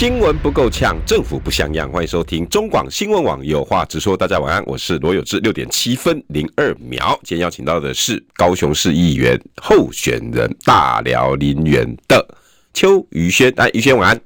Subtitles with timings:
[0.00, 1.86] 新闻不够呛，政府不像样。
[1.92, 4.16] 欢迎收听中广新闻网有话直说。
[4.16, 5.38] 大家晚安，我是罗有志。
[5.40, 12.26] 六点七分零二秒，今天邀请到的是高雄市议员候选人大寮林园的
[12.72, 13.52] 邱于轩。
[13.58, 14.18] 来，于轩晚安。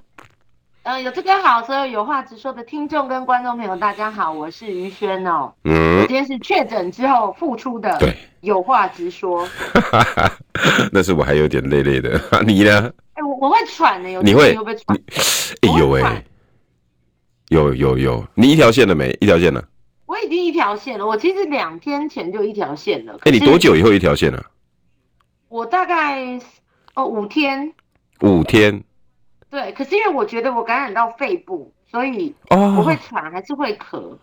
[0.85, 5.53] 呃，有这个好，所有有话直说的听众跟观众朋友，大家好，我是于轩哦。
[5.65, 7.99] 嗯，我今天是确诊之后复出的。
[7.99, 9.45] 对，有话直说。
[10.93, 12.93] 那是我还有点累累的，你呢？
[13.45, 14.99] 我我会喘的，有你会，你会喘？
[15.61, 16.03] 哎呦喂，
[17.49, 19.11] 有有有，你一条线了没？
[19.21, 19.63] 一条线了？
[20.07, 23.13] 我已经一条线了，我其实两天前就一条线了。
[23.21, 24.47] 哎、欸，你多久以后一条线了？
[25.49, 26.41] 我大概
[26.95, 27.75] 哦五天。
[28.23, 28.83] 五天。
[29.51, 33.99] 对，可是因为我觉得我感染到肺部，所以我会喘，还是会咳。
[33.99, 34.19] Oh.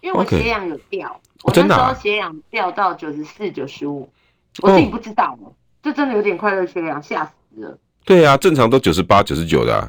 [0.00, 1.60] 因为我血氧有掉，okay.
[1.60, 4.08] 我那时候血氧掉到九十四、九十五，
[4.62, 7.80] 我自己不知道哦，这真的有点快乐缺氧，吓死。
[8.06, 9.88] 对啊，正常都九十八、九十九的、啊，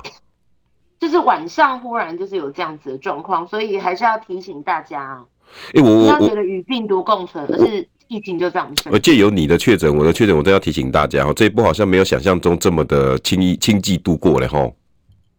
[0.99, 5.23] 就是晚上忽然就是有这样子的状况，所以还是要提醒大家，
[5.67, 8.89] 哎、欸，我我不要觉得与病毒共存，而是疫情就这样子。
[8.91, 14.67] 我借由你的确诊，我的确诊，我都要提醒大家哈，这一波好像没有想象中这么的轻易轻易度过了哈。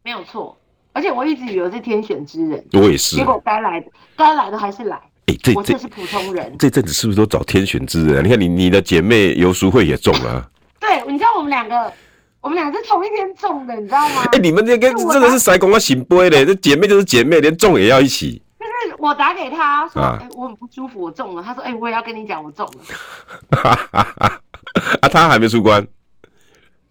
[0.04, 0.56] 没有错，
[0.92, 4.96] 而且我一直以为是天选之人，我也是，结果该来的该来的还是来。
[5.26, 6.54] 哎、欸，这我就是普通人。
[6.56, 8.24] 这阵子是不是都找天选之人？
[8.24, 10.48] 你看你你的姐妹游淑慧也中了，
[10.78, 11.92] 对，你知道我们两个。
[12.40, 14.22] 我们俩是同一天中的，你知道吗？
[14.32, 18.40] 哎、欸，你们这个真的是塞公啊，行不的，这姐妹就是姐妹，连中也要一起。
[18.58, 21.42] 就是我打给他说，哎、啊欸，我很不舒服，我中了。
[21.42, 23.60] 他说，哎、欸，我也要跟你讲，我中了。
[23.60, 25.84] 啊，他还没出关。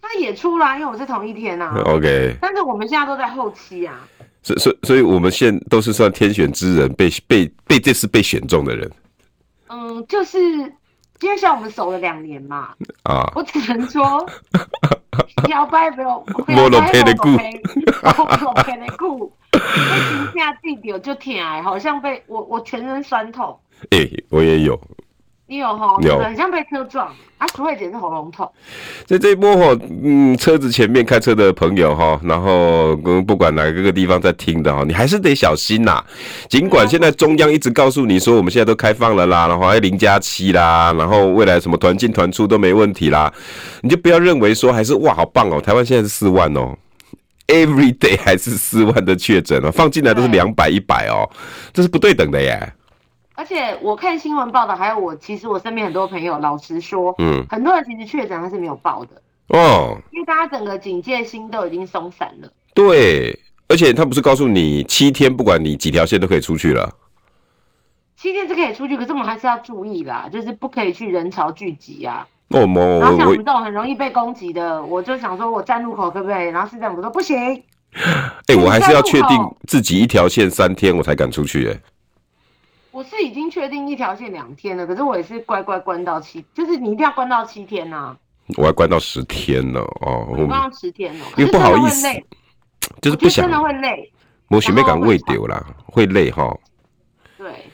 [0.02, 1.81] 他也出了，因为我是同一天啊。
[1.86, 2.36] OK。
[2.41, 4.07] 但是我们现在都在后期啊。
[4.44, 8.90] 所以所以，所以我们现在都是算天选之人，被被被这次被选中的人。
[9.69, 10.40] 嗯，就是
[11.22, 12.69] 因为像我们守了两年嘛。
[13.03, 13.31] 啊。
[13.36, 14.25] 我只能说。
[15.50, 23.59] 摇摆不用，没落皮的骨，无落皮的骨，被惊吓地掉就疼，好像被我我全身酸痛。
[23.91, 24.79] 哎、 欸，我也有。
[25.50, 26.00] 你有吼？
[26.02, 27.08] 有，很像被车撞。
[27.38, 28.52] 啊，淑慧姐是喉咙痛。
[29.06, 36.03] 在这一波吼，嗯，车子前面开车的朋友哈，然后跟不管哪个个地方在听的哈，你还是得小心呐。
[36.50, 43.31] 尽管现在中央一直告诉你说，我们现在都开放了啦，然后还零加七啦，然后未来什么团进团出都没问题啦，
[43.81, 46.75] 你就不要认为说还是哇好棒哦，台湾现在是四万哦
[47.47, 51.30] ，every day 还是四万的确诊哦，放进来都是两百一百哦，
[51.72, 52.74] 这是不对等的耶。
[53.38, 62.50] 而且我看新闻报道，还有我其实我身边很多朋友，老实说，嗯，很多人其实确诊他是没有报的哦，因为大家整个警戒心都已经松散了。
[62.74, 63.40] 对，
[63.70, 66.92] 而且他不是告诉你七天，不管你几条线都可以出去了。
[68.16, 72.28] 七天是可以出去，可是我们还是要注意啦，就是不可以去人潮聚集啊。
[72.50, 72.62] 哦，
[73.00, 76.48] 然后像我们这种很容易被攻击的，我就想说我站路口可不可以？
[76.48, 77.38] 然后市长说不行。
[77.38, 77.64] 哎、
[78.48, 79.30] 欸，我还是要确定
[79.68, 81.80] 自己一条线三天我才敢出去、欸，哎。
[82.97, 88.18] 我是已经确定一条线两天了，可是我也是乖乖关到七，就是你一定要关到七天呐、啊。
[88.58, 92.07] 我要关到十天了哦，我关到十天了，因为不好意思，
[93.00, 94.12] 就是不想真的会累，
[94.47, 96.52] 我许没敢喂丢了，会累哈。
[97.38, 97.68] 对，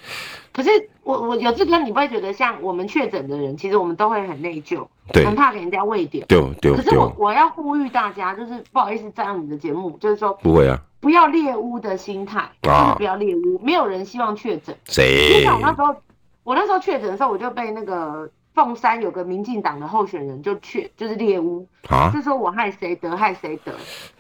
[0.52, 0.70] 可是
[1.04, 6.26] 我我有这个，你不会觉得像我们确诊的人，其实我们都会很内疚，对，很怕给人家喂点。
[6.28, 6.76] 对对。
[6.76, 10.82] 可是我我要呼吁大家，就是不好意思占用你的节目，就是说不会啊。
[11.00, 14.74] 不要猎巫的心态，就是不要猎巫，没有人希望确诊。
[14.86, 15.40] 谁？
[15.40, 15.96] 你想我那时候，
[16.44, 23.74] 我那时候确诊的时候，我就被那个凤山有个民进党的候选人就确就是猎巫啊，就说我害谁得害谁得，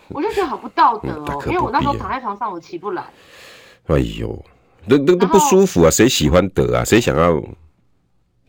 [0.09, 3.05] 我就觉得好不道德哦、因为我那时候躺在床上我起不来。
[3.87, 4.43] 哎呦，
[4.85, 6.83] 那那都不舒服啊，谁喜欢得啊？
[6.83, 7.41] 谁想要，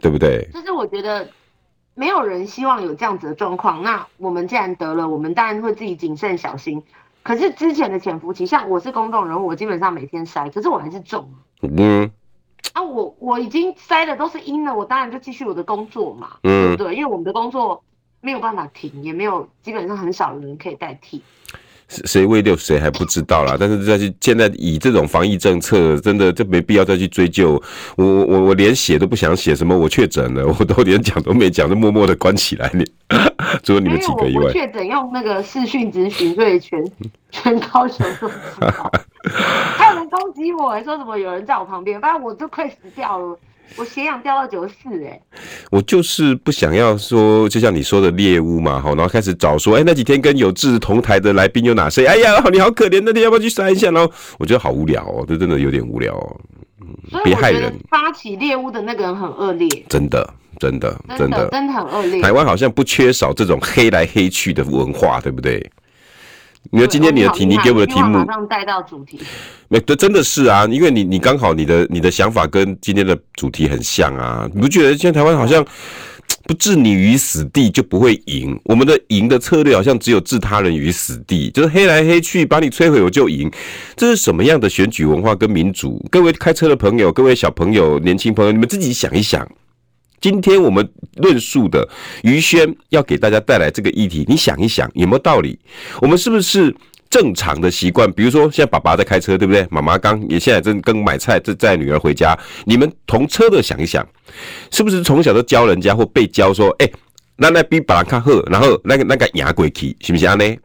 [0.01, 0.49] 对不对？
[0.53, 1.29] 就是我觉得
[1.95, 6.83] 没有人希望有这样子的状况，那我们既然得了，我们当然会自己谨慎小心。
[7.23, 11.31] 可是之前的潜伏期，像我是公众人物，我基本上每天筛，可是我还是中。
[11.63, 12.11] 嗯。
[12.73, 16.95] 啊，我我已经筛的都是阴了，我当然就继续我的工作嘛，嗯，对不对？
[16.95, 17.85] 因为我们的工作
[18.21, 21.23] 没有办法停，也没有基本上很少人可以代替。
[21.89, 23.57] 谁未六，谁还不知道啦。
[23.59, 27.61] 但是再去现在以这种防疫政策，真的就没必要再去追究。
[27.97, 32.71] 我我我连写都不想写，什么我确诊了， 我都连讲都没讲，就默默的关起来。
[32.75, 32.85] 你
[33.63, 36.85] 除了你们几个以外，确诊用那个视讯咨询，所以全
[37.31, 38.91] 全高雄都知道。
[39.77, 43.39] 还有人攻击我，说什么有人在我旁边，反正我都快死掉了。
[43.77, 45.21] 我血氧掉到九十四，哎，
[45.71, 52.07] 我就是不想要说，就像你说的猎巫嘛，好，然后开始找说，哎、欸，那几天跟有志同台的来宾有哪些？
[52.07, 53.91] 哎呀，你好可怜，那天要不要去筛一下？
[53.91, 56.41] 然后我觉得好无聊哦，这真的有点无聊哦。
[57.25, 57.73] 别害人！
[57.89, 62.21] 发起猎巫的那个人很恶劣，真的，真的，真的，真的很恶劣。
[62.23, 65.71] 台湾好像不缺少这种黑来黑去的文化，对不对？
[66.71, 69.21] 你说今天你的题，你给我的题目马上带到主题。
[69.69, 75.65] 没，对，真的是啊，因为你你刚好你的你的想法跟今天的主题很像啊，你不觉得现在台湾好像
[76.45, 78.59] 不置你于死地就不会赢？
[78.65, 83.51] 我们的赢的策略好像只有置他人于死地，就是黑来黑去把你摧毁我就赢。
[83.95, 86.05] 这是什么样的选举文化跟民主？
[86.11, 89.47] 各位开车的朋友，各位小朋友、年轻朋友，你们自己想一想。
[90.25, 91.87] 今天我们论述的
[92.23, 95.59] 于轩要给大家带来这个议题，你想一想有没有道理？
[96.01, 96.75] 我们是不是
[97.11, 98.11] 正常的习惯？
[98.11, 99.67] 比如说，现在爸爸在开车，对不对？
[99.71, 102.35] 妈妈刚也现在正跟买菜，正载女儿回家。
[102.65, 104.03] 你们同车的想一想，
[104.71, 106.91] 是不是从小都教人家或被教说，哎、
[107.37, 110.59] 那那比把人较好，然后那个那个赢过去，是不是安尼？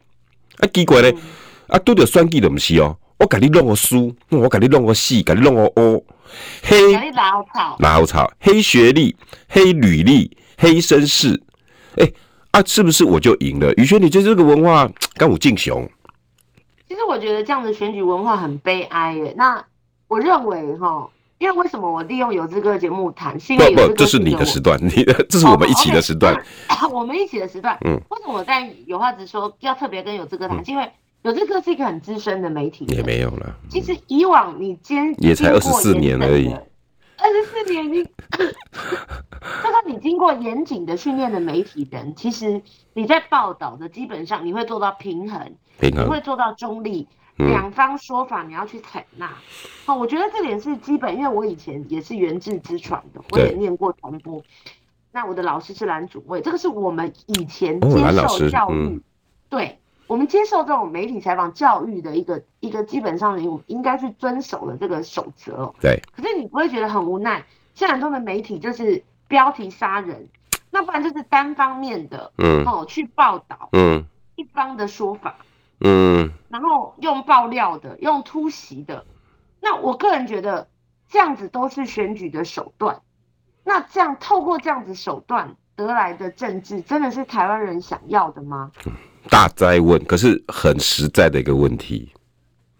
[0.59, 1.13] 啊，奇怪嘞，
[1.67, 6.05] 啊，拄着选举都不是哦，我给你弄个输，我给你弄个死，给你弄个乌。
[6.63, 9.15] 黑老草，老草，黑学历，
[9.49, 11.41] 黑履历，黑身世，
[11.97, 12.13] 哎、欸、
[12.51, 13.73] 啊，是不是我就赢了？
[13.73, 15.89] 宇轩，你觉得这个文化跟我敬雄？
[16.87, 19.33] 其实我觉得这样的选举文化很悲哀耶。
[19.35, 19.63] 那
[20.07, 23.37] 我认为哈，因为为什么我利用有志哥的节目谈？
[23.39, 26.41] 是因为不不，这是你的时段，你的这是我们一起的时段，
[26.91, 27.77] 我们一起的时段。
[27.85, 30.57] 嗯，为什么我在有话直说要特别跟有志哥谈？
[30.57, 30.89] 嗯、因为
[31.21, 33.57] 有这个是一个很资深的媒体，也没有了。
[33.63, 36.49] 嗯、其实以往你兼也才二十四年而已，
[37.17, 42.61] 二十四年你， 就算你经过严谨的训练的媒体人，其实
[42.93, 47.05] 你在报道的基本上你会做到平衡，平衡，你会做到中立，
[47.35, 49.29] 两、嗯、方说法你要去采纳。
[49.85, 54.41] 好，我觉得这点是基本，因为我以前也是源自之传的，我也念过传播。
[55.11, 59.01] 那我的老师是蓝主位，这个是我们以前接受教育，哦嗯、
[59.49, 59.77] 对。
[60.09, 65.71] 我们接受这种媒体采访教育的一个一个基本上的，应应该去遵守的这个守则。
[65.79, 66.01] 对。
[66.15, 67.45] 可是你不会觉得很无奈？
[67.75, 70.27] 现在很多的媒体就是标题杀人，
[70.71, 74.03] 那不然就是单方面的，嗯，哦，去报道，嗯，
[74.35, 75.35] 一方的说法，
[75.81, 79.05] 嗯，然后用爆料的，用突袭的。
[79.61, 80.67] 那我个人觉得
[81.07, 82.99] 这样子都是选举的手段。
[83.63, 88.71] 那这样透过这样子手段得来的政治，真的是台湾人想要的吗？
[89.23, 92.11] 嗯大哉问，可是很实在的一个问题。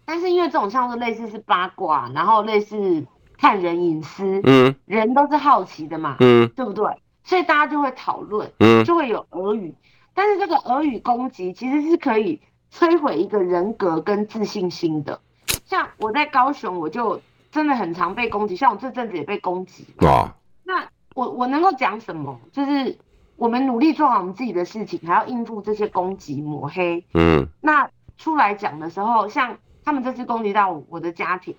[0.04, 3.06] 但是因为这种像是类似是八卦，然后类似
[3.38, 6.84] 看人隐私，嗯，人都是好奇的嘛，嗯，对不对？
[7.22, 9.72] 所以大家就会讨论，嗯，就会有俄语。
[10.12, 12.40] 但是这个俄语攻击其实是可以
[12.74, 15.20] 摧毁一个人格跟自信心的。
[15.66, 17.20] 像我在高雄，我就
[17.52, 19.86] 真的很常被攻击，像我这阵子也被攻击。
[19.98, 20.34] 哇，
[20.64, 22.40] 那我我能够讲什么？
[22.50, 22.98] 就是。
[23.40, 27.02] 我们努力做好我们自己的事情，还要应付这些攻击抹黑。
[27.14, 27.88] 嗯，那
[28.18, 31.56] 出来讲的时候，像他们这次攻击到我的家庭，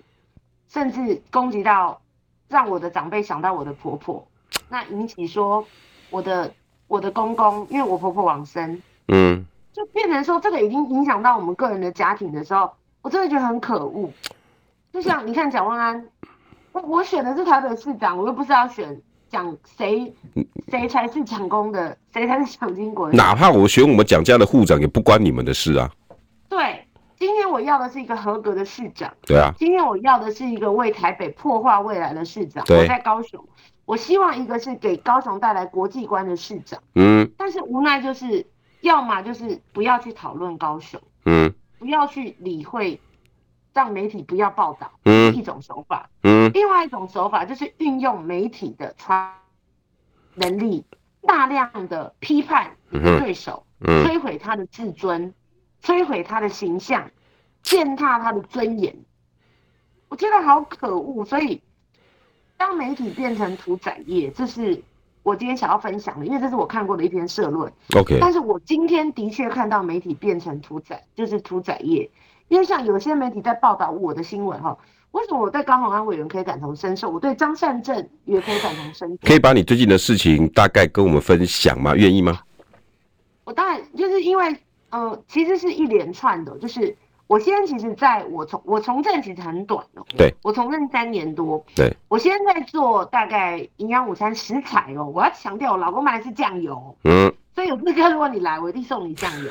[0.68, 2.00] 甚至攻击到
[2.46, 4.24] 让我的长辈想到我的婆婆，
[4.68, 5.66] 那引起说
[6.10, 6.54] 我的
[6.86, 12.70] 我的公公，因为我婆婆往生，嗯，就变成说这个已经影响到我们个人的家庭的时候，
[13.02, 14.08] 我真的觉得很可恶。
[14.92, 16.06] 就像你看蒋万安，
[16.70, 19.02] 我我选的是台北市长，我又不是要选。
[19.32, 20.14] 讲谁
[20.70, 23.16] 谁才是蒋公的，谁才是蒋经国的？
[23.16, 25.90] 哪怕我选我们蒋家的护长，也不关你们的事啊。
[26.50, 26.86] 对，
[27.18, 29.10] 今天我要的是一个合格的市长。
[29.22, 32.62] 对啊，今天我要的是一个为台北破坏未来的市长。
[32.68, 33.42] 我在高雄，
[33.86, 36.78] 我希望一个是给高雄带来国际观的市长。
[36.94, 38.46] 嗯，但是无奈就是，
[38.82, 43.00] 要么就是不要去讨论高雄，嗯，不要去理会。
[43.72, 49.32] 让媒体不要报道，嗯，一种手法，嗯，另外一种手法就是运用媒体的传
[50.34, 50.84] 能力，
[51.22, 55.32] 大量的批判对手，嗯，摧毁他的自尊，
[55.82, 57.10] 摧毁他的形象，
[57.62, 58.94] 践踏他的尊严，
[60.08, 61.24] 我觉得好可恶。
[61.24, 61.62] 所以，
[62.58, 64.82] 当媒体变成屠宰业，这是
[65.22, 67.72] 我今天想要分享的，因为这是我看过的一篇社论。
[67.96, 72.10] OK，但是我今天的确看到媒体变成屠宰，就是屠宰业。
[72.52, 74.76] 因为像有些媒体在报道我的新闻哈，
[75.12, 79.16] 为什么我对高虹安委员可以感同身受，我对张善政也可以感同身受？
[79.22, 81.96] 可以把你最近的事情大概跟我们分享吗？
[81.96, 82.40] 愿意吗？
[83.44, 84.54] 我当然就是因为，
[84.90, 86.94] 呃，其实是一连串的，就是
[87.26, 99.50] 我先其实在我从我从政其实很短哦，对，我从政三年多，对，我现在做大概营养午餐食材哦，我要强调我老公买的是酱油，嗯，所以有志哥如果你来，我一定送你酱油。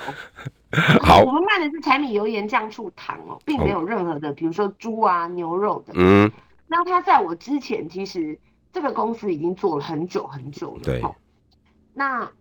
[1.04, 5.94] 好，我们卖的是柴米油盐酱醋糖哦，并没有任何的，比如说猪啊、牛肉的。
[5.96, 6.32] 嗯，
[6.68, 8.40] 那他在我之前其实
[8.72, 10.82] 这个公司已经做了很久很久了。
[10.84, 11.04] 对。
[11.94, 12.32] 那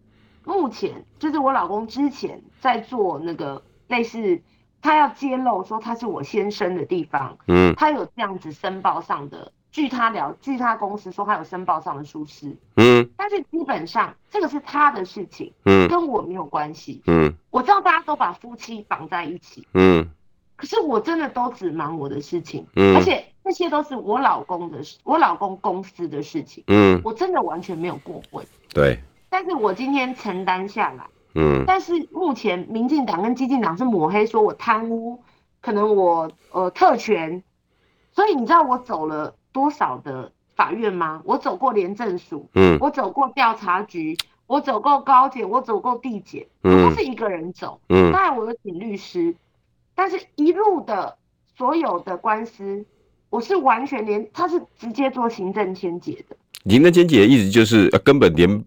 [0.45, 4.41] 目前就是我老公之前在做那个类似，
[4.81, 20.09] 他要揭露说他是我先生的地方，嗯，他有这样子申报上的，据他聊，据他公司说他有申报上的疏失，嗯，但是基本上这个是他的事情，嗯，跟我没有关系，嗯，我知道大家都把夫妻绑在一起，嗯，
[20.57, 28.99] 可是我真的都只忙我的事情，嗯，而且那些都是我老公的事，我老公公司的事情，嗯，我真的完全没有过问，对。
[29.33, 35.23] 但是我今天承担下来，嗯，但是目前民进党跟基进党是抹黑，说我贪污，
[35.61, 37.41] 可能我呃特权，
[38.11, 41.23] 所以你知道我走了多少的法院吗？
[41.25, 44.17] 我走过廉政署，嗯，我走过调查局，
[44.47, 49.35] 我走过高检，我走过地检，嗯，我不是一个人走，嗯，当然我有请律师，
[49.95, 51.17] 但是一路的
[51.57, 52.85] 所有的官司，
[53.29, 56.37] 我是完全连他是直接做行政签结的。
[56.67, 58.65] 行政签结的意思就是，呃、根本连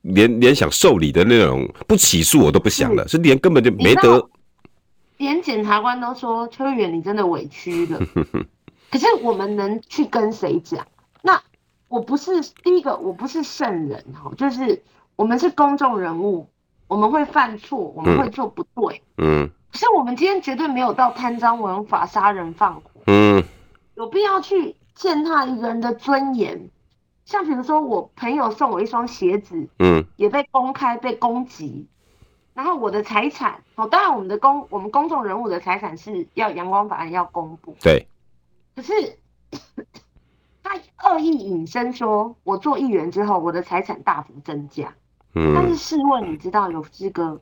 [0.00, 4.30] 连连想受理的那种不起诉我都不想了，是，是连根本就没得。
[5.18, 8.00] 连检察官都说邱远你真的委屈了，
[8.94, 10.86] 可是我们能去跟谁讲？
[11.20, 11.42] 那
[11.88, 14.84] 我不是第一个，我不是圣人哈，就是
[15.16, 16.48] 我们是公众人物，
[16.86, 23.42] 我们会犯错，我们会做不对，嗯，可是我们今天绝对没有到贪赃枉法、杀人放火，嗯，
[23.96, 26.70] 有必要去践踏一个人的尊严？
[27.24, 31.88] 像比如说，我朋友送我一双鞋子，嗯，也被公开被攻击，
[32.54, 38.06] 然后我的财产，哦，当然我们的公我们公众人物的财产是要阳光法案要公布，对，
[38.74, 38.92] 可是
[40.62, 40.74] 他
[41.08, 44.94] 恶意引申说，我做议员之后，我的财产大幅增加，
[45.34, 47.40] 嗯，但是试问你知道有资格？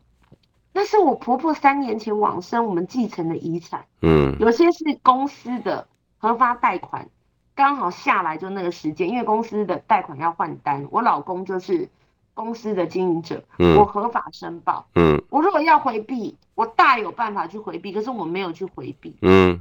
[0.73, 5.87] 那是我婆婆三年前往生，我们继承的遗产，嗯，有些是公司的
[6.19, 7.09] 核发贷款。
[7.55, 11.87] 刚好下来就那个时间，因为公司的贷款要换单，我老公就是
[12.33, 14.87] 公司的经营者，嗯、我合法申报。
[14.95, 19.15] 嗯，我如果要回避，我大有办法去回避，可是我没有去回避。
[19.21, 19.61] 嗯，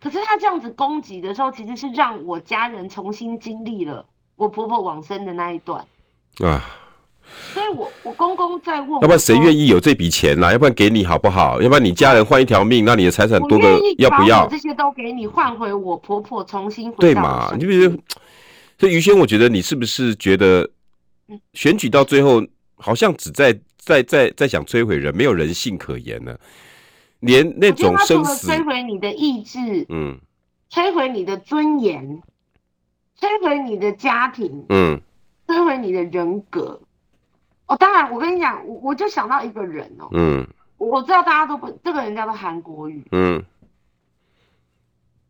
[0.00, 5.84] 可是他这样子攻击的时候，其实是让我家人重新经历了我婆婆往生的那一段。
[6.38, 6.76] 啊。
[7.52, 10.50] 所以我我公公在问，要不然谁愿意有这笔钱呢？
[10.50, 11.62] 要不然给你好不好？
[11.62, 14.48] 要不然你家人换一条命，那你的财产多个要不要？
[14.48, 17.54] 这些都给你换回我婆婆重新回对嘛？
[17.56, 17.96] 你比如，
[18.78, 20.68] 所以于轩，我觉得你是不是觉得
[21.52, 22.42] 选举到最后
[22.74, 26.36] 好像只在在在在想摧毁人，没有人性可言呢？
[27.20, 30.18] 连那种生死摧毁你的意志，嗯，
[30.70, 32.22] 摧毁你的尊严，
[33.18, 35.00] 摧毁你的家庭，嗯，
[35.46, 36.80] 摧毁你的人格。
[37.66, 40.46] 哦，当然，我跟你讲，我我就想到一个人哦，嗯，
[40.78, 43.44] 我知道大家都不，这个人叫做韩国瑜，嗯，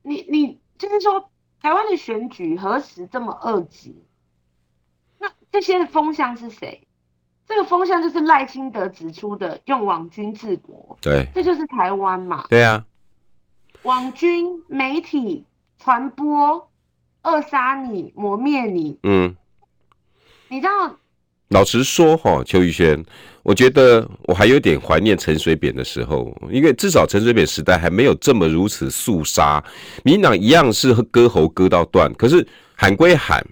[0.02, 1.28] 你你就是说，
[1.60, 4.02] 台湾的选举何时这么恶极？
[5.18, 6.86] 那这些的风向是谁？
[7.50, 12.84] 这个风向就是赖清德指出的，用网军治国，对，这就是台湾嘛，对啊，
[13.82, 15.44] 网军媒体
[15.76, 16.70] 传播，
[17.22, 19.34] 扼杀你，磨灭你，嗯，
[20.46, 20.96] 你知道。
[21.48, 23.04] 老实说，哈，邱宇轩，
[23.42, 29.60] 我觉得我还有点怀念陈水扁的时候，因为至少陈水扁时代还没有这么如此肃杀，
[30.04, 33.44] 民进党一样是割喉割到断，可是喊归喊，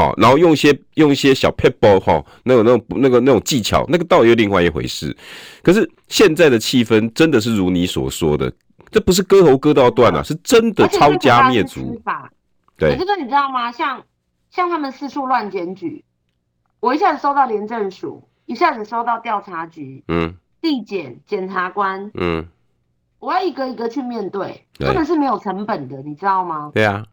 [0.00, 5.16] 哦，然后用一些用一些小撇步，哈，那种那种那个那种技巧，那个倒又另外一回事。
[5.62, 8.52] 可是现在的气氛真的是如你所说的，
[8.90, 12.00] 这不是割喉割到断啊，是真的抄家灭族。
[12.78, 13.72] 对，这个你知道吗？
[13.72, 14.02] 像
[14.50, 16.04] 像他们四处乱检举。
[16.78, 22.46] 我一下子收到廉政署，一下子收到调查局，嗯，地检检察官，嗯，
[23.18, 26.70] 我要一个一个去面对，他们是没有成本的，你知道吗？
[26.74, 27.06] 对啊。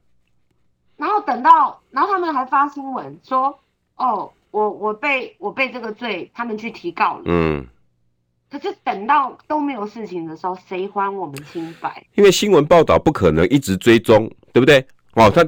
[1.04, 3.60] 然后等到，然后他们还发新闻说，
[3.98, 7.68] 哦，我我被我被这个罪，他们去提告了，嗯。
[8.50, 12.06] 可是等到都没有事情的时候，谁还我们清白？
[12.16, 14.80] 因为新闻报道不可能一直追踪，对不对？
[15.16, 15.44] 哦，他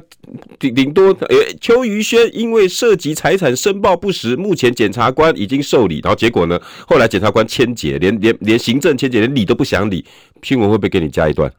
[0.58, 10.04] 顶顶多，诶、欸，邱于轩因为涉及财产申报不实，目前检察官已经受理，然后结果呢，后来检察官签结，连连连行政签结连理都不想理，
[10.42, 11.50] 新闻会不会给你加一段？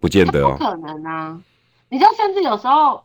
[0.00, 1.38] 不见得哦，不可能啊！
[1.92, 3.04] 你知道，甚至有时候，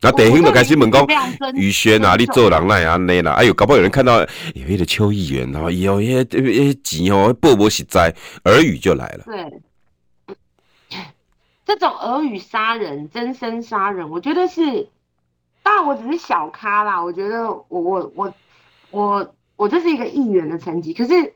[0.00, 1.04] 那等于就开新闻讲
[1.52, 4.20] 于轩啊，你做人那样那啦，哎呦，搞不好有人看到
[4.54, 9.24] 有一个邱议员，然后有些些钱哦，不不实在，耳语就来了。
[9.26, 9.60] 对。
[11.64, 14.88] 这种耳语杀人、真身杀人，我觉得是，
[15.64, 17.02] 当然我只是小咖啦。
[17.02, 18.34] 我觉得我我我
[18.92, 21.34] 我我这是一个议员的成绩，可是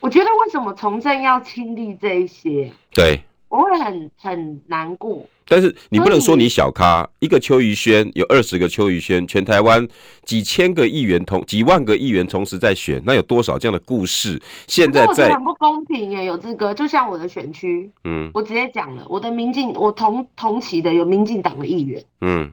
[0.00, 2.72] 我觉得为什么从政要亲历这一些？
[2.92, 5.24] 对，我会很很难过。
[5.46, 9.86] 但是你不能说你小咖，一个邱于轩有二十个邱于轩，全台湾
[10.24, 14.40] 几千个议员同几万个议员同时在选，那有多少这样的故事？
[14.66, 22.52] 现在在很不公平耶，有资格就像我的选区，嗯，我直接讲了，我的民进我同同期的有民进党的议员，嗯，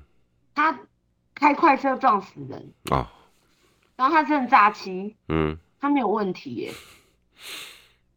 [0.55, 0.79] 他
[1.36, 3.12] 开快车撞死人啊，
[3.96, 6.72] 然后他真的诈欺，嗯，他没有问题耶，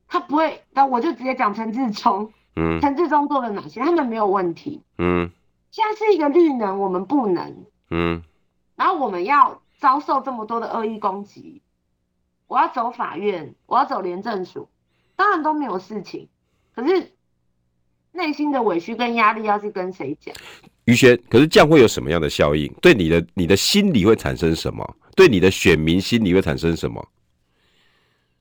[0.09, 2.33] 他不会，那我就直接讲陈志聪。
[2.57, 3.81] 嗯，陈志忠做了哪些？
[3.81, 4.83] 他们没有问题。
[4.99, 5.31] 嗯，
[5.71, 7.65] 现在是一个绿能，我们不能。
[7.91, 8.23] 嗯，
[8.77, 11.61] 然后我们要遭受这么多的恶意攻击，
[12.47, 14.69] 我要走法院，我要走廉政署，
[15.17, 16.29] 当然都没有事情。
[16.75, 17.13] 可是
[18.13, 20.35] 内心的委屈跟压力要去跟谁讲？
[20.85, 22.73] 于轩，可是这样会有什么样的效应？
[22.81, 24.97] 对你的你的心理会产生什么？
[25.15, 27.07] 对你的选民心理会产生什么？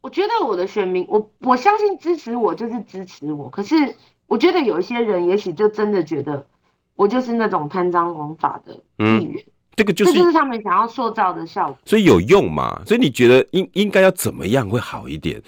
[0.02, 3.48] 我觉得我的选民，我我相信支持我就是支持我。
[3.50, 6.48] 可是我觉得有一些人，也许就真的觉得
[6.96, 9.44] 我就是那种贪赃枉法的议员。
[9.46, 11.78] 嗯，这个就是这就是他们想要塑造的效果。
[11.86, 12.82] 所以有用嘛？
[12.84, 15.40] 所以你觉得应应该要怎么样会好一点？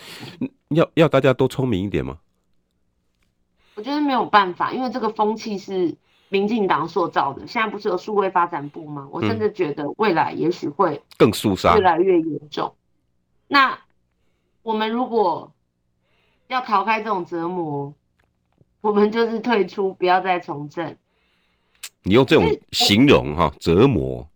[0.69, 2.17] 要要大家都聪明一点吗？
[3.73, 5.95] 我觉得没有办法，因为这个风气是
[6.29, 7.47] 民进党塑造的。
[7.47, 9.07] 现在不是有数位发展部吗？
[9.11, 12.75] 我真的觉得未来也许会更肃杀，越来越严重。
[13.47, 13.79] 那。
[14.63, 15.53] 我们如果
[16.47, 17.93] 要逃开这种折磨，
[18.81, 20.97] 我们就是退出，不要再从政。
[22.03, 24.27] 你用这种形容哈，折磨。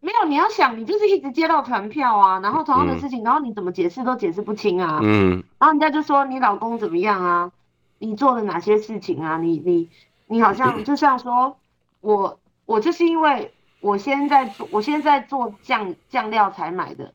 [0.00, 4.98] 没有，你要想，你就是一直接到传票啊，然后同样的事情，嗯、然后你怎么解释都解释不清啊。
[5.02, 5.44] 嗯。
[5.58, 7.52] 然后人家就说你老公怎么样啊？
[7.98, 9.36] 你做了哪些事情啊？
[9.38, 9.90] 你你
[10.26, 11.58] 你好像 就像说，
[12.00, 17.12] 我我就是因为我现在做，我现在做酱酱料才买的。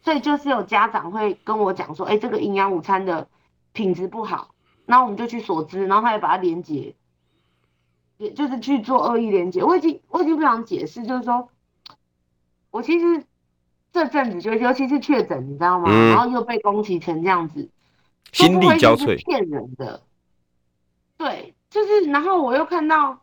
[0.00, 3.28] 所以就是有家长会跟我讲说，哎、欸，这个营养午餐的
[3.72, 4.54] 品质不好，
[4.86, 6.94] 然后我们就去索资，然后他也把它连接，
[8.16, 9.62] 也就是去做恶意连接。
[9.62, 11.48] 我已经我已经不想解释，就是说，
[12.70, 13.24] 我其实
[13.92, 15.88] 这阵子就尤其是确诊，你知道吗？
[15.90, 17.68] 嗯、然后又被攻击成这样子，
[18.32, 20.02] 心力交瘁，骗人的。
[21.16, 23.20] 对，就是然后我又看到，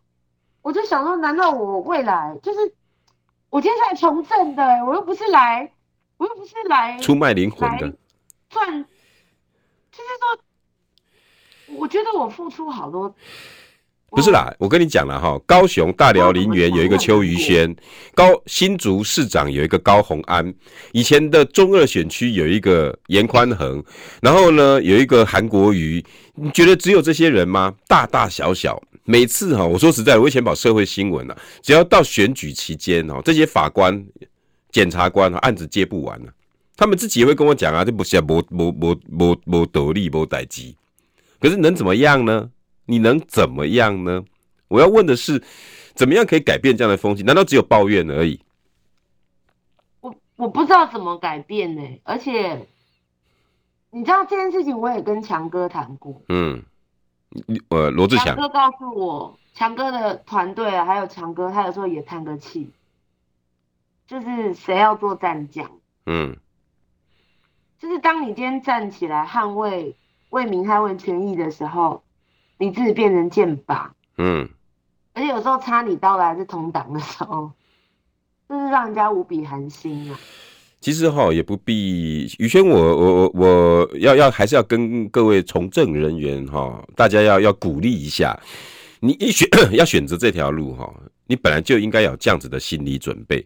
[0.61, 2.75] 我就想说，难道我未来就是
[3.49, 4.83] 我今天是来从政的、欸？
[4.83, 5.71] 我又不是来。
[6.17, 7.93] 我又不是来出卖灵魂的，
[8.49, 8.85] 赚，
[9.91, 13.13] 就是说，我觉得我付出好多，
[14.11, 17.75] 不是啦，我跟你讲了哈，高雄大寮林园有一个邱于轩，
[18.13, 20.53] 高新竹市长有一个高虹安，
[20.93, 23.83] 以前的中二选区有一个严宽恒，
[24.21, 26.01] 然后呢有一个韩国瑜，
[26.35, 27.73] 你觉得只有这些人吗？
[27.87, 34.05] 大大小小，每次哈，我说实在，我以前跑社会新闻啊，只要到选举期间哈，这些法官。
[34.75, 36.33] 检察官案子接不完了，
[36.75, 40.75] 他们自己也会跟我讲啊，这不是无无无无无得力无代志，
[41.39, 42.51] 可是能怎么样呢？
[42.85, 44.25] 你能怎么样呢？
[44.67, 45.41] 我要问的是，
[45.93, 47.23] 怎么样可以改变这样的风气？
[47.23, 48.37] 难道只有抱怨而已？
[50.01, 52.67] 我我不知道怎么改变呢、欸，而且
[53.91, 56.21] 你知道这件事情，我也跟强哥谈过。
[56.27, 56.61] 嗯，
[57.69, 62.69] 呃，罗志祥哥告诉我，强哥的团队啊，还有强哥，他有时候也叹个气。
[64.07, 65.69] 就是谁要做战将？
[66.05, 66.37] 嗯，
[67.79, 69.95] 就是当你今天站起来捍卫
[70.29, 72.03] 为民捍卫权益的时候，
[72.57, 73.87] 你自己变成箭靶。
[74.17, 74.47] 嗯，
[75.13, 77.51] 而且有时候插你刀的还是同党的时候，
[78.47, 80.19] 就是让人家无比寒心啊。
[80.81, 88.39] 其实哈也不必，宇轩，我我我我要要还是要跟各位从政人员哈，大家要要鼓励一下，
[88.99, 90.93] 你一选 要选择这条路哈，
[91.25, 93.43] 你本来就应该有这样子的心理准备。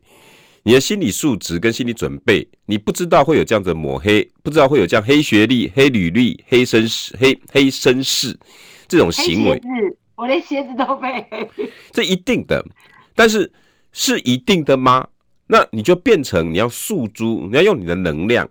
[0.70, 8.38] 你的心理素质跟心理准备，你不知道会有这样子抹黑，不知道会有这样黑学历、黑履历、黑身世、黑黑身世
[8.88, 9.60] 这种行为。
[10.16, 11.50] 我连鞋子都被黑。
[11.90, 12.64] 这一定的，
[13.16, 13.52] 但是
[13.92, 15.08] 是一定的吗？
[15.48, 18.48] 那你就变成你要诉诸，你要用你的能量，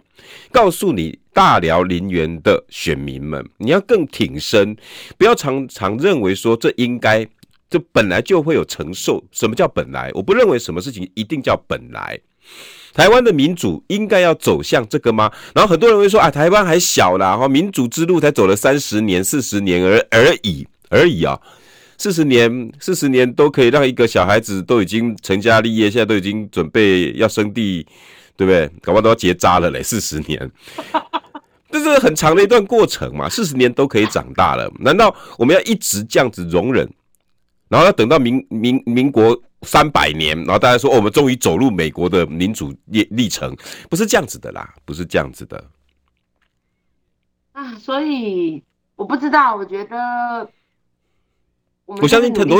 [0.50, 4.76] 告诉你大辽林园的选民们，你要更挺身，
[5.16, 7.28] 不要常常认为说这应该。
[7.70, 9.22] 这本来就会有承受。
[9.32, 10.10] 什么叫本来？
[10.14, 12.18] 我不认为什么事情一定叫本来。
[12.94, 15.30] 台湾的民主应该要走向这个吗？
[15.54, 21.38] 然后很多人会说啊，台湾还小啦，哈，民主之路才走了三十年、四十年而而已而已啊，
[21.98, 27.86] 四十年、四十年都可以让一个小孩子都已经成家立业，现在都已经准备要生地，
[28.34, 28.66] 对不对？
[28.80, 30.50] 搞不好都要结扎了嘞，四十年，
[31.70, 33.28] 这是很长的一段过程嘛。
[33.28, 36.88] 四十年都可以长大了，难道我们要一直这样子容忍？
[37.68, 43.54] 然后要等到民民民国三百年，然后大家说，哦，我们终于走入美国的民主历历程，
[43.90, 45.62] 不是这样子的啦，不是这样子的。
[47.52, 48.62] 啊，所以
[48.94, 50.48] 我不知道，我觉得
[51.86, 52.58] 我相信很多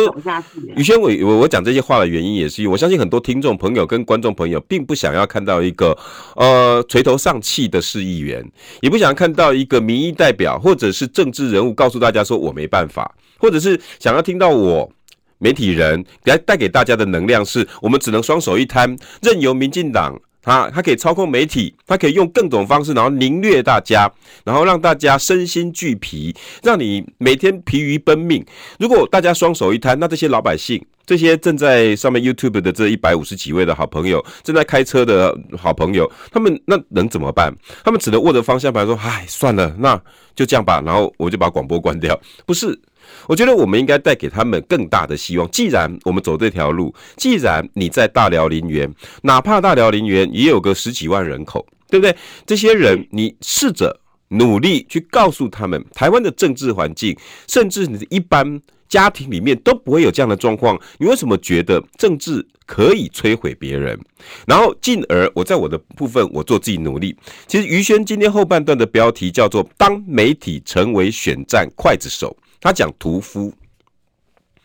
[0.75, 5.97] 宇轩，我我我讲这些话的原因也是因为我相信很多听众朋友跟观众朋友并不想要看到一个
[6.35, 8.45] 呃垂头丧气的市议员，
[8.81, 14.91] 也不想看到一个民意代表或者是政治人物告诉大家说我没办法，或者是想要听到我
[15.39, 20.19] 媒体人来带给大家的能量是我们只能双手一摊，任由民进党。
[20.41, 24.11] 他他可以操控媒体，他可以用各种方式，然后凌虐大家，
[24.45, 28.43] 然后让大家身心俱疲，让你每天疲于奔命。
[28.79, 37.53] 如果大家双手一摊，那这些老百姓，这些正在上面 YouTube 的这一百五十几位的好朋友，正在开车的好朋友，他们那能怎么办？
[37.85, 40.01] 他们只能握着方向盘说：“唉，算了，那
[40.35, 42.19] 就这样吧。”然后我就把广播关掉。
[42.47, 42.81] 不是。
[43.29, 45.49] 我觉得我们应该带给他们更大的希望。
[45.51, 52.17] 既然我们走这条路，既然你在大寮林园，哪怕大寮林园也有个十几万人口，对不对？
[52.47, 60.81] 这些人，你试着努力去告诉他们，台湾的政治环境，甚至你的一般家庭里面都不会有这样的状况。
[60.99, 63.99] 你为什么觉得政治可以摧毁别人？
[64.47, 67.15] 然后进而我在我的部分，我做自己努力。
[67.47, 72.35] 其实于轩今天后半段的标题叫做“当媒体成为选战刽子手”。
[72.61, 73.53] 他讲屠夫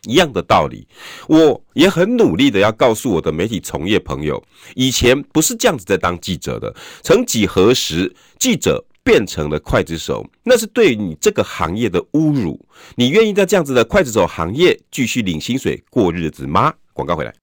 [0.06, 0.88] 一样的道理，
[1.28, 4.44] 我也很努力的要告诉我的媒体从业朋友，
[4.76, 6.76] 以前不是这样子在当记者的。
[7.02, 12.60] 曾几何时，记者变成了刽子手，那是对你这个行业的侮辱。
[12.96, 16.74] 你愿意在这样子的刽子手行业继续领薪水过日子吗？
[16.92, 17.34] 广告回来，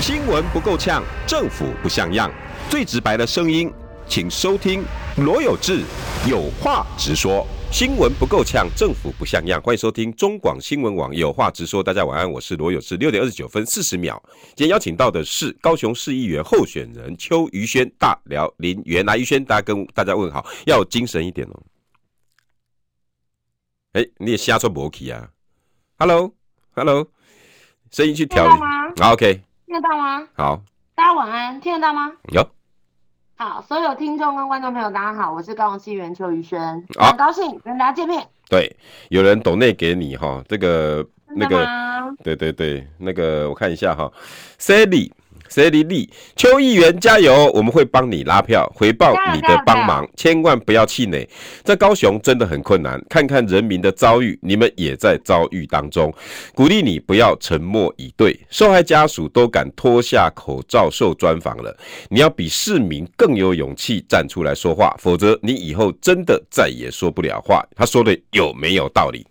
[0.00, 2.32] 新闻不够呛，政府不像样，
[2.70, 3.70] 最直白的声音，
[4.08, 4.82] 请收听
[5.16, 5.82] 罗有志
[6.26, 7.46] 有话直说。
[7.72, 9.60] 新闻不够呛，政府不像样。
[9.60, 11.82] 欢迎收听中广新闻网，有话直说。
[11.82, 12.96] 大家晚安，我是罗有志。
[12.96, 14.18] 六点二十九分四十秒，
[14.54, 19.18] 今天邀请到的是高雄市议员候选人邱于轩，大寮林园来。
[19.18, 21.62] 于轩，大家跟大家问好，要精神一点哦。
[23.92, 25.28] 哎、欸，你也瞎说不 OK 啊
[25.98, 27.06] ？Hello，Hello，
[27.90, 28.94] 声音去调一下。
[29.04, 30.26] 好，OK，听得到吗？
[30.34, 30.62] 好，
[30.94, 32.10] 大家晚安，听得到吗？
[32.32, 32.55] 有。
[33.38, 36.58] 好，所有听众跟观众朋友，大家好，我是高雄市议员邱宇轩，
[36.98, 38.26] 很高兴跟大家见面。
[38.48, 38.74] 对，
[39.10, 41.68] 有人抖内给你哈，这个那个，
[42.24, 44.10] 对对对，那个我看一下哈
[44.58, 45.12] ，Sally。
[45.48, 46.08] 谁理你？
[46.34, 47.50] 邱议员加油！
[47.54, 51.28] 我们会帮你拉票，回报你的帮忙，千万不要气馁。
[51.62, 56.12] 在高雄真的很困难，看看人民的遭遇，你们也在遭遇当中。
[56.54, 61.76] 鼓励你不要沉默以对，受害家属都敢脱下口罩受专访了，
[62.08, 67.64] 你要比市民更有勇气站出来说话，否则你以后真的再也说不了话。
[67.74, 69.26] 他说的有没有道理？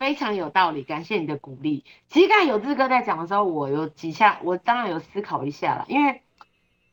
[0.00, 1.84] 非常有道理，感谢你的鼓励。
[2.08, 6.22] 其实刚才有志哥在讲的时候，我有几下，我当然有思考一下了，因为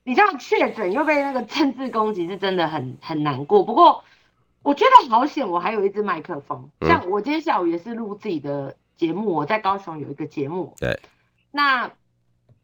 [0.03, 3.63] 你知道确诊又被那个政治攻击，是真的很很难过。
[3.63, 4.03] 不过
[4.61, 6.69] 我觉得好险，我还有一支麦克风。
[6.81, 10.75] 像我今天下午也是录自己的节目，我在高雄有一个节目。
[10.77, 10.99] 对。
[11.49, 11.89] 那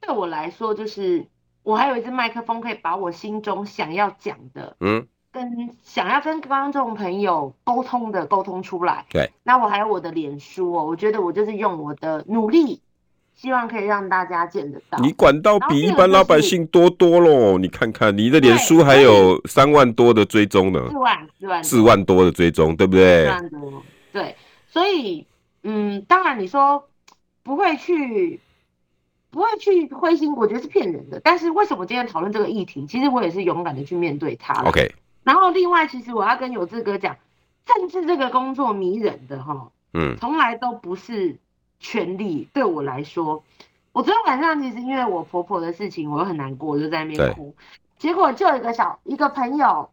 [0.02, 1.26] 对我来说，就是
[1.64, 5.08] 我还有一支麦克风，可以把我心中想要讲的，嗯。
[5.34, 12.80] 跟想要跟观众朋友沟通的沟通出来，对，那我还有我的脸书哦，我觉得我就是用我的努力，
[13.34, 15.00] 希望可以让大家见得到。
[15.00, 23.26] 你管道比一般老百姓多多喽，你看看你的脸书还有三万多的追踪呢，四万四万四万多的追踪，对不对？
[23.26, 24.36] 四万多，对，
[24.70, 25.26] 所以
[25.64, 26.88] 嗯，当然你说
[27.42, 28.40] 不会去
[29.32, 31.20] 不会去灰心，我觉得是骗人的。
[31.24, 32.86] 但是为什么今天讨论这个议题？
[32.86, 34.54] 其实我也是勇敢的去面对它。
[34.64, 34.94] OK。
[35.24, 37.16] 然后另外，其实我要跟有志哥讲，
[37.66, 41.38] 政治这个工作迷人的哈，嗯，从来都不是
[41.80, 42.50] 权力。
[42.54, 43.44] 对我来说，
[43.94, 47.56] 我昨天晚上其实因为我婆婆的事情，我很难过，我就在那边哭。
[47.98, 49.90] 结果就有一个小一个朋友，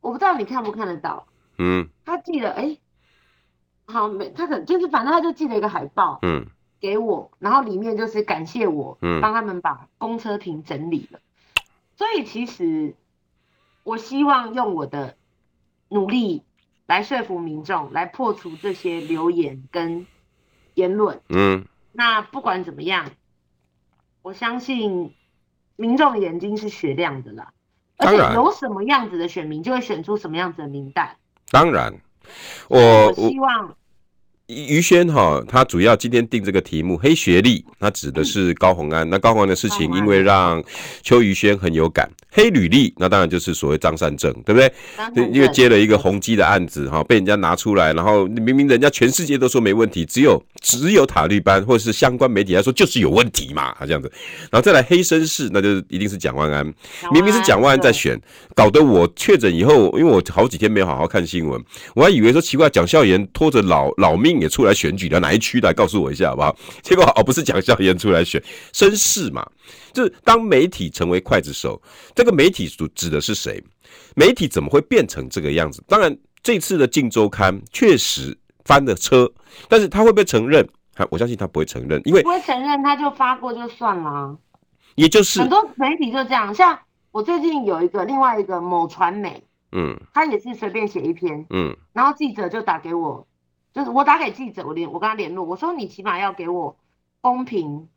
[0.00, 1.26] 我不知道你看不看得到，
[1.58, 2.78] 嗯，他寄了，哎，
[3.84, 6.46] 好没，他可能就是反正他就寄了一个海报，嗯，
[6.80, 11.20] 给我，然后里面就是感谢我，嗯，帮他们把公车亭整理了。
[11.94, 12.94] 所以其实。
[13.84, 15.16] 我希望用我的
[15.88, 16.42] 努力
[16.86, 20.06] 来说服民众，来破除这些流言跟
[20.74, 21.20] 言论。
[21.28, 23.10] 嗯，那不管怎么样，
[24.22, 25.14] 我相信
[25.76, 27.52] 民众的眼睛是雪亮的啦。
[27.98, 31.16] 而且有什么样子的选民，就会选出什么样子的名单。
[31.50, 31.92] 当然，
[32.68, 33.76] 我，我希望。
[34.48, 39.08] 于轩哈，他主要今天定这个题目“黑学历”，他指的是高红安。
[39.08, 40.62] 那高红安的事情，因为让
[41.02, 44.72] 邱于轩很有感，黑履历，那当然就是所谓张善政，对不对？
[45.32, 54.10] 因为接了一个宏基的案子，哈，被人家拿出来，然后明明人家全世界都说没问题，只有只有塔利班或者是相关媒体来说就是有问题嘛，啊这样子，
[54.50, 56.64] 然后再来黑绅士，那就是一定是蒋万安，
[57.12, 58.18] 明明是蒋万安在选，
[58.54, 61.62] 搞得我确诊以后，因为我好几天没有好好看新闻，
[61.94, 66.56] 我还以为说奇怪，蒋孝严拖着老老命也出来选举了，哪一区来告诉我一下好不好？
[66.82, 68.42] 结果哦，不是蒋孝严出来选，
[68.72, 69.46] 绅士嘛。
[69.92, 71.80] 就是当媒体成为刽子手，
[72.22, 73.60] 这个媒体所指的是谁？
[74.14, 75.82] 媒体怎么会变成这个样子？
[75.88, 79.28] 当然，这次的《镜周刊》确实翻了车，
[79.68, 80.64] 但是他会不会承认？
[81.10, 84.38] 我相信他不会承认，因为不会承认，他就发过就算了。
[84.94, 86.78] 也就是很多媒体就这样，像
[87.10, 93.26] 我最近有一个另外一个某传媒，嗯，他也是随便写一篇，嗯，然后记者就打给我，
[93.74, 96.76] 就是我打给记者，我联我跟他联络，我说你起码要给我
[97.20, 97.88] 公平。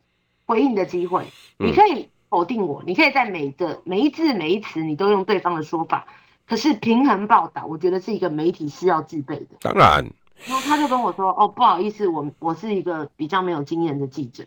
[0.48, 1.26] 回应的机会，
[1.58, 6.06] 你可以否定我，嗯、你可以在每个每一字每一词你都用对方的说法，
[6.46, 9.56] 可是平衡报道，我觉得是一个媒体需要具备的。
[9.62, 10.04] 当然，
[10.46, 14.46] 然后他就跟我说：“哦，不好意思，我我是一个比较没有经验的记者。”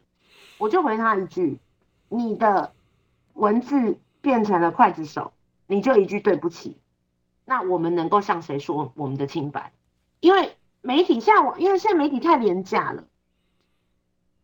[0.58, 1.58] 我就回他一句
[2.10, 2.74] ：“你的
[3.32, 5.32] 文字变成了刽子手，
[5.66, 6.76] 你就一句对不起。
[7.46, 9.72] 那我们能够向谁说我们的清白？
[10.20, 13.04] 因为媒体现在我，因为现在媒体太廉价了，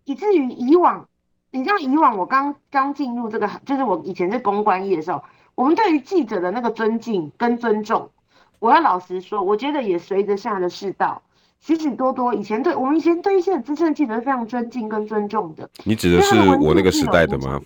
[0.04, 1.06] 以至于以往。”
[1.54, 5.22] 你像以往我刚刚进入这个，就是我以前是公关业的时候，
[5.54, 8.10] 我们对于记者的那个尊敬跟尊重，
[8.58, 11.22] 我要老实说，我觉得也随着现在的世道，
[11.60, 15.70] 许许多多以前对我们以前对一些资深记者是非常尊敬跟尊重的。
[15.84, 17.60] 你指的是我那个时代的吗？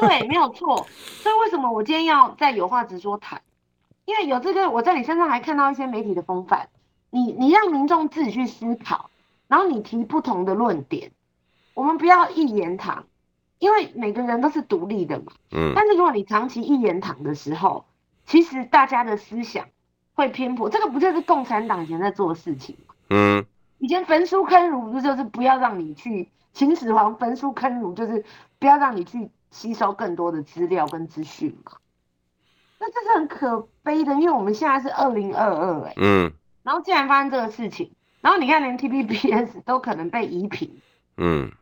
[0.00, 0.84] 对，没有错。
[1.22, 3.40] 所以为什么我今天要在有话直说谈？
[4.06, 6.68] 因为有这个，我在你身上还看到一些媒体的风范。
[7.10, 9.08] 你你让民众自己去思考，
[9.46, 11.12] 然后你提不同的论点，
[11.74, 13.04] 我们不要一言堂。
[13.60, 17.84] 因为每个人都是独立的嘛，嗯，但是如果你长期一言堂的时候，
[18.24, 19.66] 其实大家的思想
[20.14, 22.94] 会偏颇，这个不就是共产党以前在做的事情吗？
[23.10, 23.44] 嗯，
[23.78, 28.24] 以前焚书坑儒不就是不要让你去秦始皇焚书坑儒，就是
[28.58, 31.72] 不要让你去吸收更多的资料跟资讯嘛？
[32.78, 37.92] 那这是很可悲的，因为我们现在是二零二二，哎，嗯，然后既然发生这个事情，
[38.22, 40.80] 然后你看连 T P B S 都可能被移平，
[41.18, 41.52] 嗯。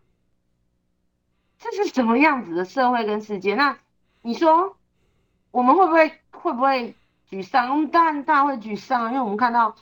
[1.59, 3.55] 这是什么样子的社会跟世界？
[3.55, 3.77] 那
[4.23, 4.77] 你说
[5.51, 6.95] 我们会不会会不会
[7.31, 7.71] 沮丧？
[7.71, 9.75] 我们当然当然会沮丧，因为我们看到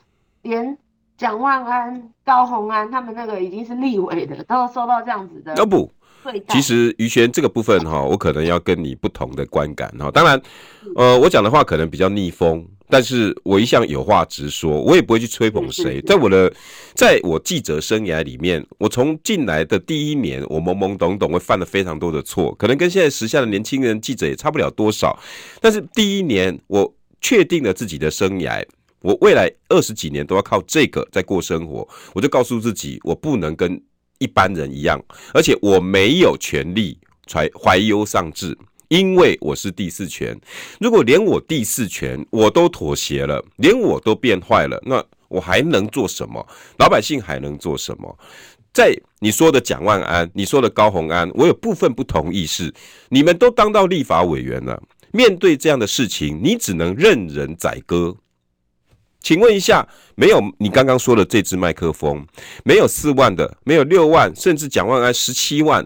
[0.43, 0.77] 连
[1.17, 5.55] 蒋万安、高虹安他们那个已经是立委的，都收到这样子的。
[5.57, 5.91] 要不，
[6.49, 10.11] 其实于轩这个部分哈，我可能要跟你不同的观感哈。
[10.11, 10.41] 当然，
[10.95, 12.67] 呃，我讲的话可能比较逆风。
[12.89, 16.01] 但是我一向有话直说，我也不会去吹捧谁。
[16.03, 16.53] 在我的，
[16.95, 25.19] 在我记者生涯里面，我从进来的第一年，我懵懵懂懂，会犯了非常多的错，可能跟现在时下的年轻人记者也差不了多少。
[25.61, 28.65] 但是第一年，我确定了自己的生涯，
[29.01, 33.81] 我未来二十几年都要靠这个在过生活，我就告诉自己，我不能跟
[34.19, 35.03] 一般人一样，
[35.35, 36.99] 而且我没有权利
[37.31, 38.57] 怀怀忧丧志。
[38.89, 40.39] 因为我是第四权，
[40.79, 46.47] 如果连我第四权我都妥协了，连我都变坏了，那我还能做什么？
[46.79, 48.19] 老百姓还能做什么？
[48.73, 52.73] 在你说的蒋万安，你说的高虹安，我有部分不同意是，
[53.09, 54.81] 你们都当到立法委员了，
[55.13, 58.15] 面对这样的事情，你只能任人宰割。
[59.21, 62.25] 请问一下，没有你刚刚说的这支麦克风，
[62.63, 65.85] 没有四万的，没有六万，甚至蒋万安十七万。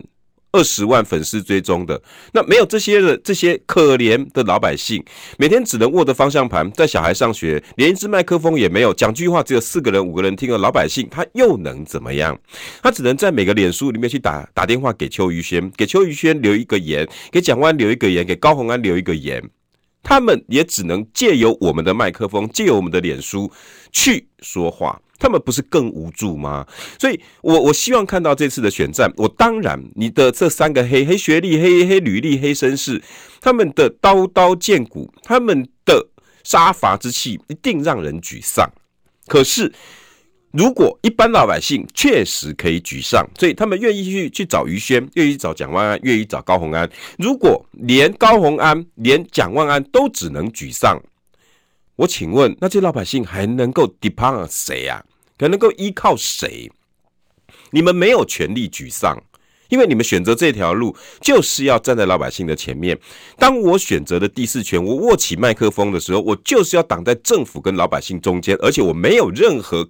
[0.52, 2.00] 二十万粉丝追踪的，
[2.32, 5.04] 那没有这些的这些可怜的老百姓，
[5.38, 12.36] 每天只能握着方向盘带小孩上学，连一支麦克风也没有，讲句话只有四个人五个人听的老百姓，他又能怎么样？
[12.82, 19.42] 他只能在每个脸书里面去打打电话给邱于轩，给邱于轩留一个言，给蒋万留一个言，给高虹安留一个言，
[20.02, 23.50] 他们也只能借由我们的麦克风，借由我们的脸书
[23.92, 25.00] 去说话。
[25.20, 26.66] 他们不是更无助吗？
[26.98, 29.12] 所以我，我希望看到这次的选战。
[29.18, 33.00] 我当然，你的这三个黑黑学历、黑黑履历、黑绅士，
[33.40, 36.08] 他们的刀刀见骨，他们的
[36.42, 38.68] 杀伐之气，一定让人沮丧。
[39.26, 39.72] 可是，
[40.52, 46.90] 如果一般老百姓确实可以沮丧，所以他们愿意去去找于轩，愿意找蒋万安，愿意找高虹安。
[47.18, 51.00] 如果连高虹安、连蒋万安都只能沮丧，
[51.96, 55.04] 我请问，那这老百姓还能够 depend 谁呀？
[55.40, 56.70] 可能够依靠谁？
[57.70, 59.18] 你们没有权利沮丧，
[59.70, 62.98] 因为你们选择这条路就是要站在老百姓的前面。
[63.38, 69.88] 当我选择的第四权，我握起麦克风的时候，我就是要挡在政府跟老百姓中间，而且我没有任何，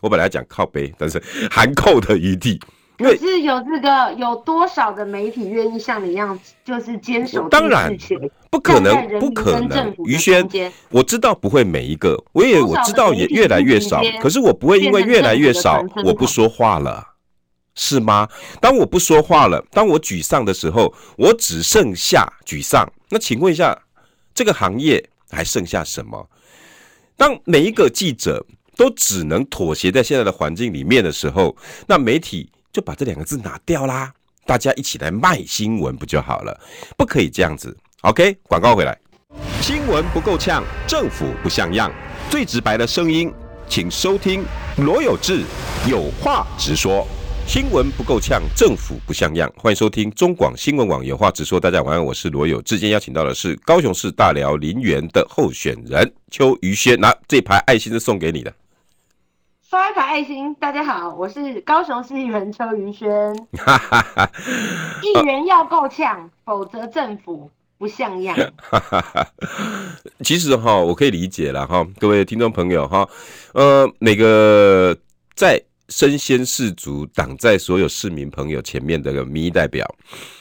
[0.00, 2.60] 我本来讲靠背，但是 含扣的余地，
[2.96, 7.48] 可是有这个有多少的媒体愿意像你一样，就是坚守？
[7.48, 7.92] 当然
[8.50, 9.92] 不可能，不可能。
[10.04, 10.48] 于轩，
[10.90, 14.00] 我知道不会每一个，我也我知道也越来越少。
[14.20, 17.04] 可是我不会因为越来越少，我不说话了，
[17.74, 18.28] 是吗？
[18.60, 22.88] 当我不说话了，当我沮丧的时候，我只剩下沮丧。
[23.08, 23.76] 那请问一下，
[24.32, 26.30] 这个行业还剩下什么？
[27.16, 31.56] 当每一个记者都只能妥协在现在的环境里面的时候，
[31.88, 32.48] 那媒体。
[32.74, 34.12] 就把这两个字拿掉啦，
[34.44, 36.60] 大家一起来卖新闻不就好了？
[36.96, 37.74] 不可以这样子。
[38.00, 38.98] OK，广告回来。
[39.62, 41.88] 新闻不够呛，政府不像样，
[42.28, 43.32] 最直白的声音，
[43.68, 44.44] 请收听
[44.78, 45.44] 罗有志
[45.88, 47.06] 有话直说。
[47.46, 51.60] 新闻不够呛，政府不像样，欢迎收听中广新闻网有话直说。
[51.60, 52.76] 大家晚安，我是罗有志。
[52.76, 58.52] 今天邀请到的是高雄市大寮林园的候选人邱于轩，那这排爱心是送给你的。
[59.74, 63.34] 刷一排爱心，大家好，我是高雄市议员邱云轩。
[65.02, 68.36] 议员要够呛，否则政府不像样。
[70.20, 73.08] 其实哈，我可以理解了哈，各位听众朋友哈，
[73.52, 74.96] 呃，每个
[75.34, 79.84] 在身先士卒挡在所有市民朋友前面的民意代表，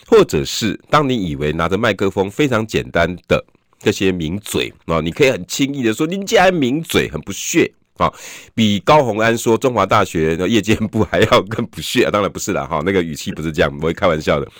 [0.06, 3.43] 或者是当你以为拿着麦克风非常简单的
[3.80, 7.74] 这些名嘴啊，你可以很轻易的说，您既然名嘴，很不屑。
[7.98, 8.12] 啊，
[8.56, 12.12] 比高虹安说中华大学的夜间部还要更不屑啊！
[12.12, 14.52] 当然不是了哈，那个语气不是这样，不会开玩笑的。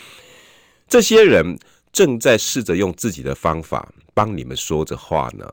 [0.88, 1.58] 这些人
[1.91, 5.52] 正在试着用自己的方法帮你们说着话呢。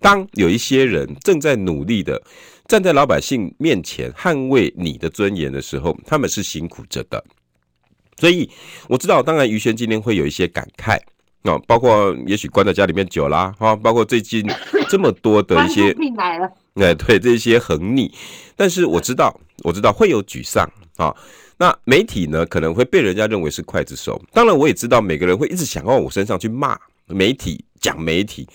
[0.00, 2.22] 当有一些人正在努力的
[2.66, 7.22] 站在老百姓面前捍卫你的尊严的时候，他们是辛苦着的。
[8.16, 8.48] 所以
[8.88, 10.98] 我知道，当然于轩今天会有一些感慨。
[11.42, 14.42] 啊，包括也许关在家里面久啦，哈，包括最近
[14.88, 18.12] 这么多的一些病来了，哎，对这些横逆，
[18.56, 21.14] 但是我知道，我知道会有沮丧啊。
[21.56, 24.20] 那媒体呢，可能会被人家认为是刽子手。
[24.32, 28.48] 当然，我也知道每个人会一直想往我身上去骂媒体，讲媒体。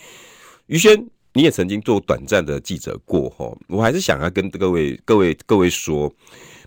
[0.67, 6.13] 于轩，你也曾经做短暂的记者过，哈，我还是想要跟各位、各位、各位说，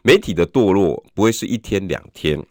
[0.02, 2.42] 媒体的堕落不会是一天两天，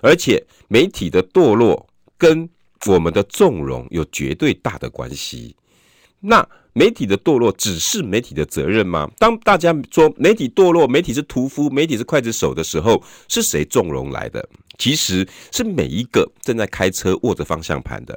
[0.00, 1.86] 而且媒体的堕落。
[2.20, 2.50] 跟
[2.86, 5.54] 我们的纵容有绝对大的关系。
[6.18, 6.44] 那
[6.78, 9.10] 媒体的堕落只是媒体的责任吗？
[9.18, 14.48] 当大家说媒体堕落，媒体是屠夫，媒体是刽子手的时候，是谁纵容来的？
[14.78, 18.16] 其实是每一个正在开车握着方向盘的，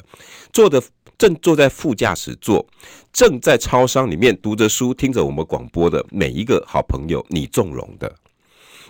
[0.54, 0.80] 坐的
[1.18, 2.64] 正坐在副驾驶座，
[3.12, 8.16] 正在超商里面读着书，听着我们广播的每一个好朋友，你纵容的。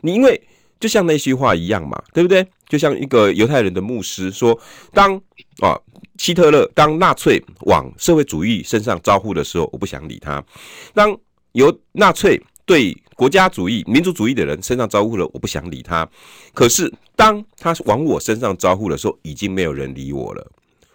[0.01, 0.41] 你因为。
[0.81, 2.43] 就像那句话一样嘛，对不对？
[2.67, 4.59] 就像一个犹太人的牧师说
[4.91, 5.15] ：“当
[5.61, 5.77] 啊
[6.21, 10.39] 希特勒当纳粹往社会主义身上招呼的时候，我不想理他；
[10.93, 11.17] 当
[11.53, 16.07] 由纳粹对国家主义、民族主义的人身上招呼了，我不想理他。
[16.53, 20.47] 可是当他往我身上招呼的时候，已经没有人理我了。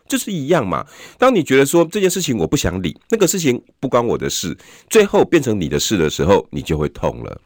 [0.08, 0.86] 就是一样嘛。
[1.18, 4.56] 当你觉得说这件事情我不想理，那个事情不关我的事，
[4.88, 7.40] 最后变成你的事的时候，你就会痛了。”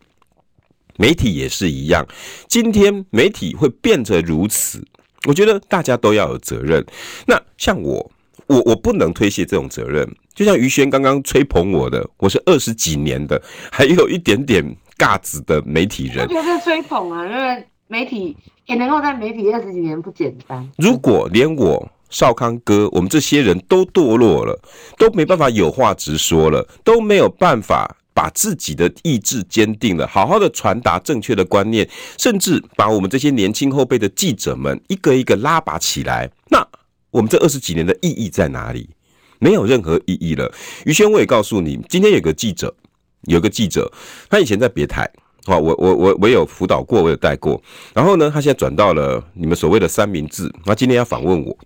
[1.01, 2.07] 媒体也是一样，
[2.47, 4.87] 今天媒体会变得如此，
[5.27, 6.85] 我觉得大家都要有责任。
[7.27, 8.11] 那像我，
[8.47, 10.09] 我我不能推卸这种责任。
[10.35, 14.65] 就像于轩刚刚吹捧我的，我是二十几年的，还有一点点
[14.97, 16.27] 尬子的媒体人。
[16.27, 18.35] 我觉得吹捧啊，因为媒体
[18.67, 20.67] 也能够在媒体二十几年不简单。
[20.79, 24.59] 如果连我少康哥，我们这些人都堕落了，
[24.97, 27.99] 都没办法有话直说了，都没有办法。
[28.21, 36.31] 把自己的意志坚定了，好好的传达正确的观念，甚至把我们这些年轻后辈的记者们一个一个拉拔起来。
[36.51, 36.63] 那
[37.11, 38.91] 我们这二十几年的意义在哪里？
[39.39, 40.53] 没有任何意义了。
[40.85, 42.75] 于轩，我也告诉你，今天有个记者，
[43.23, 43.91] 有个记者，
[44.29, 45.11] 他以前在别台，
[45.47, 47.59] 啊，我我我我有辅导过，我有带过。
[47.95, 51.57] 然后呢，他现在转到了你们所谓的三明治，他今天要访问我。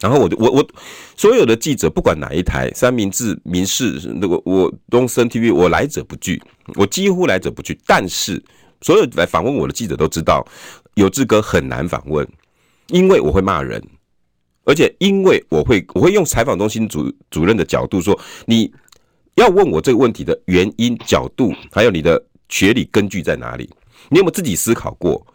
[0.00, 0.66] 然后我就我我
[1.16, 6.42] 所有的记者不管哪一台三明治民视那个我东森 TV 我来者不拒，
[6.74, 7.78] 我几乎来者不拒。
[7.86, 8.42] 但是
[8.82, 10.46] 所有来访问我的记者都知道，
[10.94, 12.26] 有志哥很难访问，
[12.88, 13.82] 因为我会骂人，
[14.64, 18.70] 而且因为我会我会用采访中心主主任的角度说，你
[19.36, 23.70] 要问我这个问题的原因角度，还有你的学理根据在哪里？
[24.10, 25.26] 你有没有自己思考过？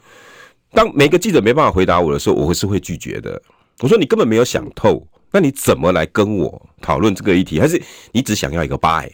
[0.71, 3.41] 当每个记者没办法回答我的时候，我会是会拒绝的。
[3.81, 7.59] 我说你根本没有想透，那你怎么来跟我讨论这个议题？
[7.59, 9.09] 还是你只想要一个 buy，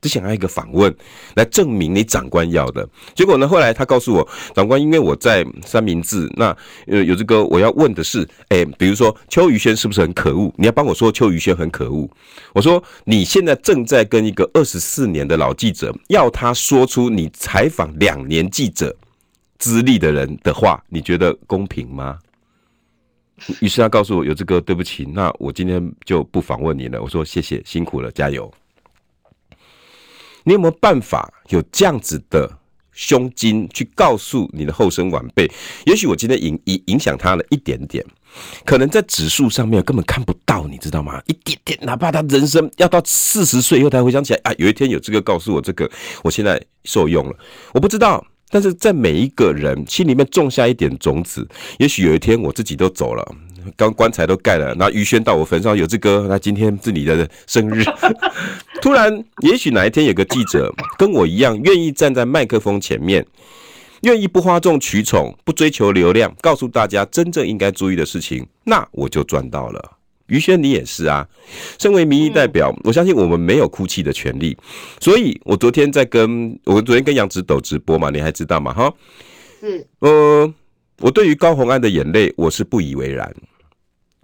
[0.00, 0.94] 只想要一个访问
[1.34, 2.88] 来证明你长官要的？
[3.14, 3.48] 结果呢？
[3.48, 6.56] 后来他告诉我，长官，因为我在三明治，那
[6.86, 10.52] 呃有这个我要问的是，哎、比如说邱宇轩是不是很可恶？
[10.56, 12.08] 你要帮我说邱宇轩很可恶。
[12.54, 18.94] 我说你现在正在跟一个二十四年的老记者，要他说出你采访两年记者
[19.58, 22.18] 资历的人的话，你觉得公平吗？
[23.60, 28.52] 于是他告诉我：“有这个，对不起，那我今天就不访问你了。”我说：“谢谢，辛苦了，加油。”
[30.44, 32.58] 你有没有办法有这样子的
[32.90, 35.48] 胸襟去告诉你的后生晚辈？
[35.86, 38.04] 也许我今天影影影响他了一点点，
[38.64, 41.22] 可能在指数上面根本看不到，你知道吗？
[41.26, 45.88] 一点点，哪怕他人生要到四十岁以后才回想起来啊，有一天有这个告诉我这个，
[46.24, 47.36] 我现在受用了，
[47.72, 48.26] 我不知道。
[48.52, 51.48] 但是在每一个人心里面种下一点种子，
[51.78, 53.26] 也许有一天我自己都走了，
[53.78, 57.82] 刚棺材都盖了，那于轩到我坟上有这个，那今天是你的生日，
[58.82, 63.26] 突然，也许哪一天有个记者 跟我一样，愿意站在麦克风前面，
[64.02, 70.01] 愿意不哗众取宠，不追求流量，告诉大家真正应该注意的事情，那我就赚到了。
[70.32, 71.28] 于轩，你也是啊。
[71.78, 74.56] 身为民意代表，我相信我们没有哭泣的权利。
[74.98, 78.72] 所以我昨天在跟我昨天跟杨子斗直播嘛，你还知道吗？
[78.72, 78.94] 哈，
[79.60, 79.86] 是。
[79.98, 80.54] 呃，
[81.00, 83.30] 我对于高红安的眼泪，我是不以为然。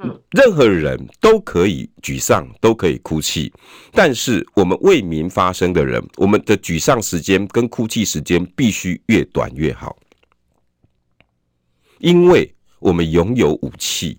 [0.00, 3.52] 嗯，任何人都可以沮丧，都可以哭泣，
[3.92, 9.98] 但是我们为民发声的人，我们的沮丧时间跟哭泣时间必须越短越好，
[11.98, 14.16] 因为我们拥有武器。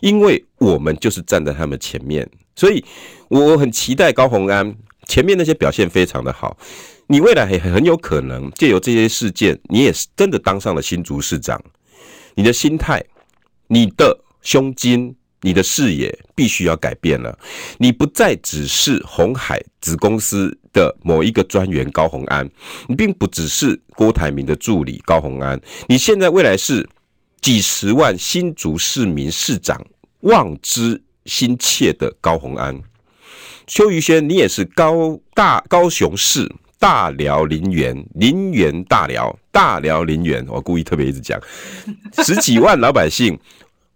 [0.00, 2.84] 因为我们就是站在他们前面，所以
[3.28, 4.74] 我很期待高虹安
[5.06, 6.56] 前面那些表现非常的好。
[7.06, 11.62] 你未来很很有可能借由这些事件，你也是真的当上了新竹市长。
[12.34, 13.02] 你的心态、
[13.68, 17.38] 你的胸襟、你的视野必须要改变了。
[17.78, 22.48] 你不再只是红海子公司的某一个专员高虹安，
[22.88, 26.86] 你并不只是郭台铭的助理高虹安，你现在未来是。
[27.46, 29.80] 几十万新竹市民市长
[30.22, 32.76] 望之心切的高虹安，
[33.68, 41.40] 邱于轩，你也是高大高雄市大寮林园林园大寮大寮林园，我故意特别一直讲，
[42.24, 43.38] 十几万老百姓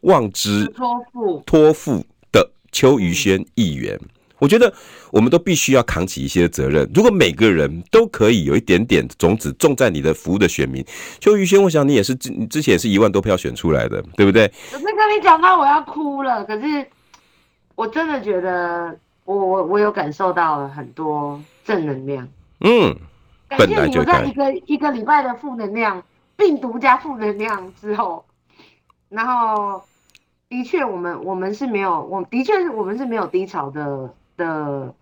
[0.02, 1.42] 望之托付。
[1.44, 3.98] 托付的邱于轩议员。
[4.40, 4.72] 我觉得
[5.12, 6.90] 我们都必须要扛起一些责任。
[6.94, 10.84] 如果每个人都可以有一点点种子种在你的服务的选民，
[11.20, 14.50] 邱于轩，我想你也是之之前也是一万多票选出来的，对不对？
[14.72, 16.86] 我是跟你讲到我要哭了，可是
[17.74, 22.26] 我真的觉得我我我有感受到了很多正能量。
[22.60, 22.96] 嗯，
[23.48, 26.02] 感谢你在一个一个礼拜的负能量、
[26.36, 28.24] 病毒加负能量之后，
[29.08, 29.82] 然后
[30.48, 34.14] 的确我们我们是没有，我的确是我们是没有低潮的。
[34.40, 34.94] 的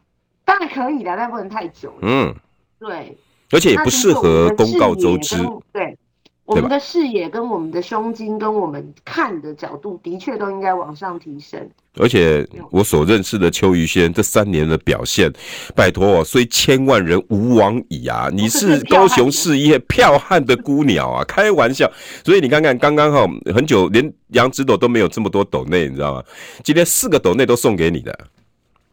[0.44, 1.94] 当然可以的，但不能太久。
[2.02, 2.34] 嗯，
[2.80, 3.16] 对，
[3.52, 5.36] 而且也不适合公告周知。
[5.72, 5.96] 对，
[6.44, 11.70] 我们的视野跟我们的胸襟跟我们看的角度，的确都应该往上提升。
[12.00, 15.30] 而且我所认识的邱于轩这三年的表现，
[15.74, 18.28] 拜托，虽千万人吾往矣啊！
[18.32, 21.90] 你 是高雄事业票悍的孤鸟啊，开玩笑。
[22.24, 26.22] 所以你看看，刚刚好很久，连杨指导都没有这么多斗内，你知道吗？
[26.62, 28.16] 今天四个斗内都送给你的。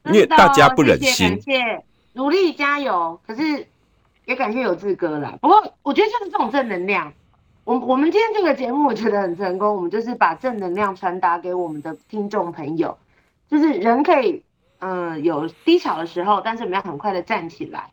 [0.05, 1.83] 因为大家不忍心，感谢，
[2.13, 3.19] 努力加油。
[3.25, 3.67] 可是
[4.25, 5.37] 也感谢有志哥啦。
[5.41, 7.11] 不过我觉得就是这种正能量，
[7.63, 9.75] 我我们今天这个节目我觉得很成功。
[9.75, 12.97] 我们就是把正能量传达给我们的听众朋友，
[13.49, 14.43] 就是人可以
[14.79, 17.91] 嗯有低潮的时候，但是我们要很快的站起来。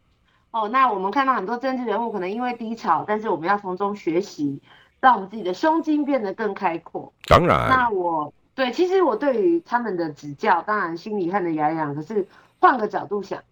[0.51, 4.61] 哦，那我们看到很多政治人物可能因为低潮，但是我们要从中学习，
[5.01, 7.13] 让我们自己的胸襟变得更开阔。
[7.27, 8.33] 当然，那我。
[8.55, 11.95] 对，其实我对于他们的指教，当然心里恨得牙痒。
[11.95, 12.27] 可是
[12.59, 13.43] 换个角度想，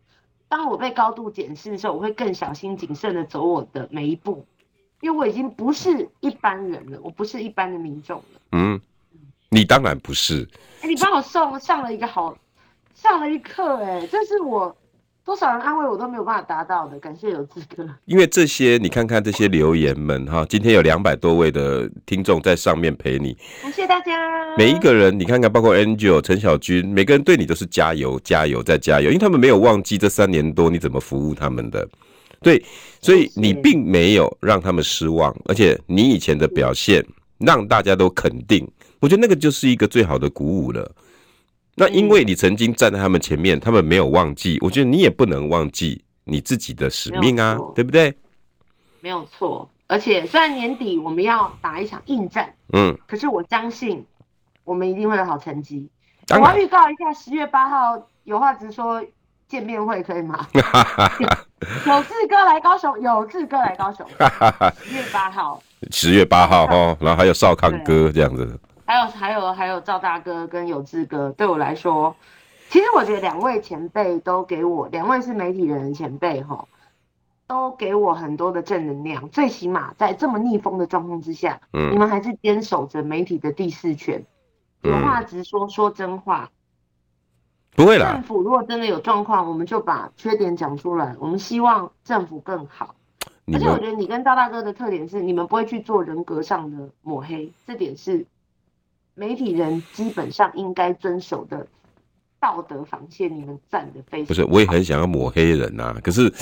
[0.48, 4.44] 当我被高度检视的时候，我会更小心谨慎的走我的每一步，
[5.00, 8.40] 因为我已经不是一般人了，我不是一般的民众了。
[8.52, 8.80] 嗯，
[9.48, 10.48] 你当然不是。
[10.82, 12.36] 哎，你帮我上上了一个好，
[12.94, 14.76] 上了一课，哎，这是我。
[15.30, 17.88] 多少人安慰我都没有办法达到的，感谢有志哥。
[18.04, 24.12] 因为这些，你看看这些留言们哈，今天有两百多位的听众在上面陪你，感谢大家。
[24.58, 31.88] 每一个人，你看看，包括 Angel、陈小军，每个人对你都是加油、加油再加油，因为他们没有忘记这三年多你怎么服务他们的，
[32.42, 32.60] 对，
[33.00, 37.06] 所以你并没有让他们失望，而且你以前的表现
[37.38, 38.68] 让大家都肯定，
[38.98, 40.90] 我觉得那个就是一个最好的鼓舞了。
[41.80, 48.14] 那因为你曾经站在他们前面，他们没有忘记，我觉得你也不能忘记你自己的使命啊，对不对？
[49.00, 54.04] 没有错，而且虽然年底我们要打一场硬战，嗯，可是我相信
[54.64, 55.88] 我们一定会有好成绩。
[56.28, 59.02] 我要预告一下，十月八号有话直说
[59.48, 60.46] 见面会可以吗？
[60.52, 64.06] 有志哥来高雄，有志哥来高雄，
[64.84, 68.60] 十月八号，十月八号哦，然后还有少康哥这样子。
[68.90, 72.16] 还有还有还有赵大哥跟有志哥，对我来说，
[72.70, 76.66] 其实我觉得两位前辈都给我，两位是媒体人的前辈哈，
[77.46, 79.28] 都给我很多的正能量。
[79.28, 84.24] 最起码在这么逆风的状况之下，嗯，你们还是坚守着媒体的第四权，
[84.82, 86.50] 有话直说，说真话。
[87.76, 88.14] 不会啦。
[88.14, 91.14] 政府如果真的有状况，我们就把缺点讲出来。
[91.20, 92.96] 我们希望政府更好。
[93.52, 98.26] 而且我觉得你跟赵大哥的特点是，你们不会去做人格上的抹黑，这点是
[99.20, 101.66] 媒体人基本上应该遵守的。
[102.42, 106.32] 道德防线，你们站的非常不是，我也很想要抹黑人呐、啊，可是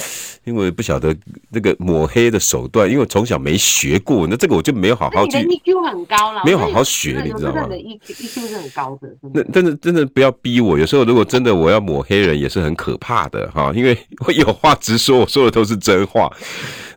[0.44, 1.12] 因为不晓得
[1.50, 5.38] 那个抹黑的手段，因为我从小没学过，那这个我就没有好好去。
[5.38, 9.08] 你的 EQ 很高了，没有好好学，你知道吗？EQ EQ 是很高的。
[9.34, 16.30] 那真的真的不要逼我，有时候如果真的我要抹黑人，也是很可怕的哈，因为 我有话直说，我说的都是真话，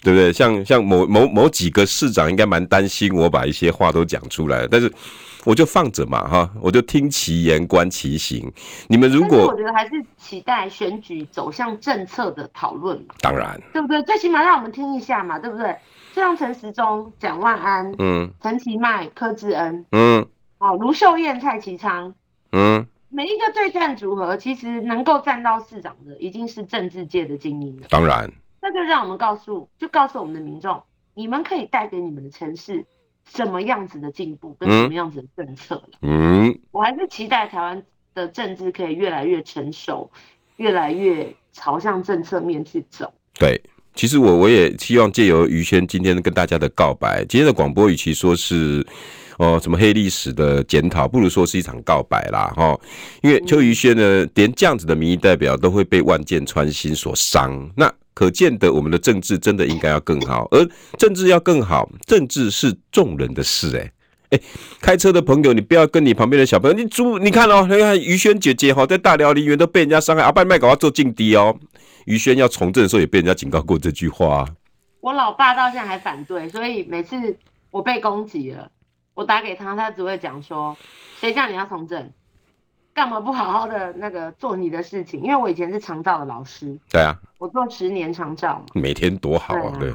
[0.04, 0.32] 对不对？
[0.32, 4.94] 像像某某某几个市长应该蛮担心我把一些话都讲出来，但是。
[5.44, 8.52] 我就放着嘛，哈，我就听其言观其行。
[8.88, 13.16] 你们如果，我觉得还是期待选举走向政策的讨论嘛。
[13.22, 14.02] 当然，对不对？
[14.04, 15.76] 最起码让我们听一下嘛，对不对？
[16.14, 20.28] 就像陈时中、蒋万安、嗯，陈其迈、柯志恩，嗯，
[20.60, 22.14] 哦，卢秀燕、蔡其昌，
[22.52, 27.88] 嗯，每一个对战组合，其实能够站到市长的，已经是政治界的精英了。
[27.90, 28.32] 当然，
[28.62, 30.84] 那就让我们告诉，就告诉我们的民众，
[31.16, 32.86] 你们可以带给你们的城市。
[33.34, 35.90] 什么样子的进步跟什么样子的政策了？
[36.02, 37.82] 嗯，我还是期待台湾
[38.14, 40.12] 的政治可以越来越成熟，
[40.58, 43.12] 越来越朝向政策面去走。
[43.40, 43.62] 对，
[43.96, 48.86] 其实我我也希望借由于轩今天跟大家的告白，今天的广播与其说是
[49.38, 52.78] 哦什么黑历史的检讨，不如说是一场告白啦哈。
[53.22, 57.92] 因为邱于轩呢，连这样子的民意代表都会被万箭穿心所伤，那。
[58.14, 63.78] 可见得，我们的政治真的应该要更好，而政治要更好，政治是众人的事、欸。
[63.78, 63.92] 哎，
[64.38, 64.42] 哎，
[64.82, 71.58] 开车的朋友，你不要跟你旁边的小朋友，你注，你看哦，你看于轩姐姐哈，在大寮林园都被人家伤害，阿爸麦搞要做劲敌哦。
[72.06, 74.46] 于轩要从政的时候，也被人家警告过这句话、
[75.00, 77.16] 我老爸到现在还反对，所以每次
[77.70, 78.70] 我被攻击了，
[79.14, 80.76] 我打给他，他只会讲说
[81.20, 82.12] ：“谁叫你要从政？”
[82.94, 85.22] 干嘛不好好的那个做你的事情？
[85.22, 86.78] 因为我以前是长照的老师。
[86.90, 89.78] 对啊，我做十年长照，每天多好啊！
[89.80, 89.92] 对。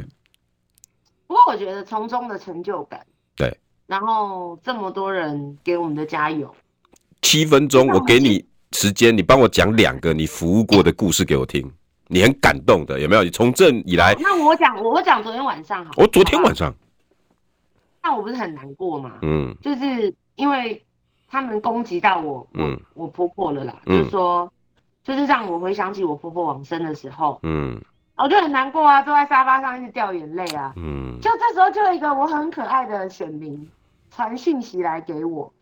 [1.26, 3.04] 不过我觉得从中的成就感。
[3.36, 3.54] 对。
[3.86, 6.54] 然后这么多人给我们的加油。
[7.20, 8.42] 七分钟，我给你
[8.72, 11.70] 时间，你帮我讲两个你服务过的故事给我听，
[12.06, 13.22] 你很感动的有没有？
[13.22, 15.92] 你从政以来，那我讲，我讲昨天晚上好。
[15.98, 16.74] 我昨天晚上。
[18.02, 19.18] 那我不是很难过吗？
[19.20, 19.54] 嗯。
[19.60, 20.82] 就是因为。
[21.28, 24.50] 他们攻击到我，嗯，我婆婆了啦，嗯、就是说，
[25.02, 27.80] 就是让我回想起我婆婆往生的时候，嗯，
[28.16, 33.68] 我就很难过啊，坐在沙发上一直掉眼泪啊，嗯，就这时候就有一个我很可爱的选民
[34.10, 35.52] 传讯息来给我，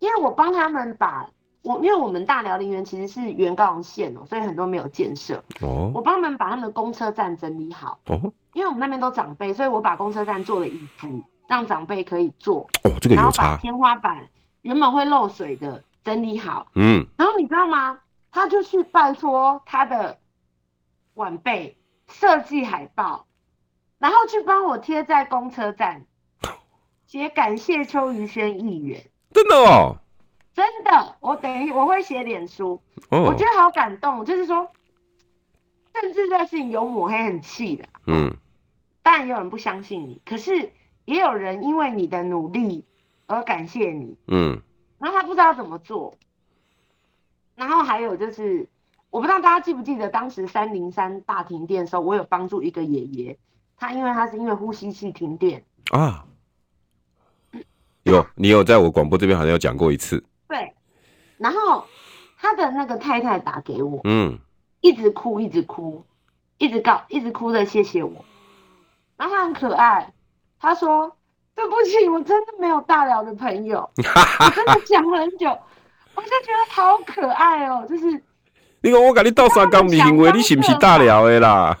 [0.00, 1.26] 因为我帮他们把
[1.62, 11.08] 我，因为我们大寮陵园其实是原高雄县哦，所以很多没有建设，哦，我帮他们把他们的公车站整理好，哦，因为我们那边都长辈，所以我把公车站做了椅子，
[11.48, 14.18] 让长辈可以坐，哦，这个有差，然后把天花板。
[14.64, 18.00] 原本会漏水的整理好，嗯，然后你知道吗？
[18.32, 20.18] 他就去拜托他的
[21.12, 21.76] 晚辈
[22.08, 23.26] 设计海报，
[23.98, 26.06] 然后去帮我贴在公车站，
[27.06, 29.04] 写感谢邱于轩议员。
[29.32, 29.98] 真的哦，
[30.54, 34.24] 真的，我等于我会写脸书，哦，我觉得好感动。
[34.24, 34.72] 就是说，
[35.92, 38.34] 政治这事情有抹黑很气的，嗯，
[39.02, 40.72] 当然有人不相信你，可是
[41.04, 42.86] 也有人因为你的努力。
[43.26, 44.60] 而感谢你，嗯，
[44.98, 46.18] 然后他不知道怎么做，
[47.54, 48.68] 然后还有就是，
[49.08, 53.38] 我不知道大家记不记得当时三零三大停电的时候，我有帮助一个爷爷，
[53.76, 55.64] 他因为他是因为呼吸器停电。
[55.90, 56.26] 啊，
[58.02, 60.74] 有你有在我广播这边好像有讲过一次，对，
[61.38, 61.86] 然后
[62.36, 64.38] 他的那个太太打给我，嗯，
[64.80, 66.04] 一直哭一直哭，
[66.58, 68.24] 一直告一直哭的谢谢我，
[69.16, 70.12] 然后他很可爱，
[70.58, 71.16] 他说。
[71.54, 75.46] 对不起，我真的没有大聊的朋友， 我真的讲了很久，
[76.14, 78.10] 我就觉得好可爱哦，就是，
[78.82, 81.78] 你看我跟你斗三江，你认为你是不是大聊的啦？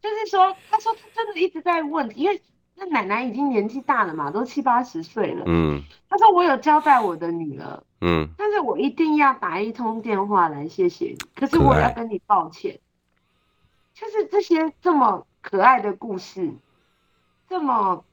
[0.00, 2.40] 就是说，他说他真的一直在问，因为
[2.76, 5.42] 那奶奶已经年纪大了嘛，都七八十岁了。
[5.46, 12.78] 嗯，他说我有交代我的女儿，嗯，但是我一定要打一通电话来谢谢你，可是我要跟你抱歉，
[13.94, 16.54] 就是这些这么可爱的故事，
[17.48, 18.04] 这么。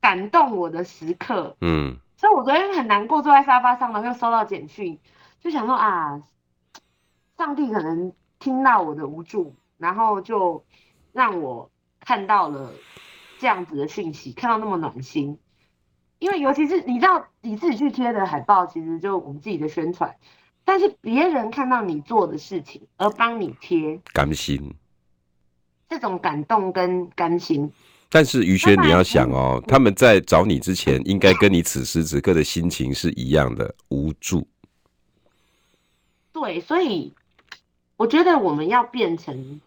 [0.00, 4.98] 感动我的时刻，嗯，所以我昨天很难过，坐在沙发上，然后又收到简讯，
[5.40, 6.22] 就想说啊，
[7.36, 10.64] 上帝可能听到我的无助，然后就
[11.12, 11.70] 让我
[12.00, 12.72] 看到了
[13.38, 15.38] 这样子的讯息，看到那么暖心。
[16.18, 20.16] 因为尤其是你知道，你自己去贴的海报，其实就我们自己的宣传，
[20.64, 24.74] 但是别人看到你做的事情而帮你贴，甘心，
[25.88, 27.72] 这种感动跟甘心。
[28.10, 34.46] 但是于轩，你要想哦，他们在找你之前，应该跟你此时此刻的心情是一样的，无助。
[36.32, 37.12] 对，所以
[37.98, 39.60] 我觉得我们要变成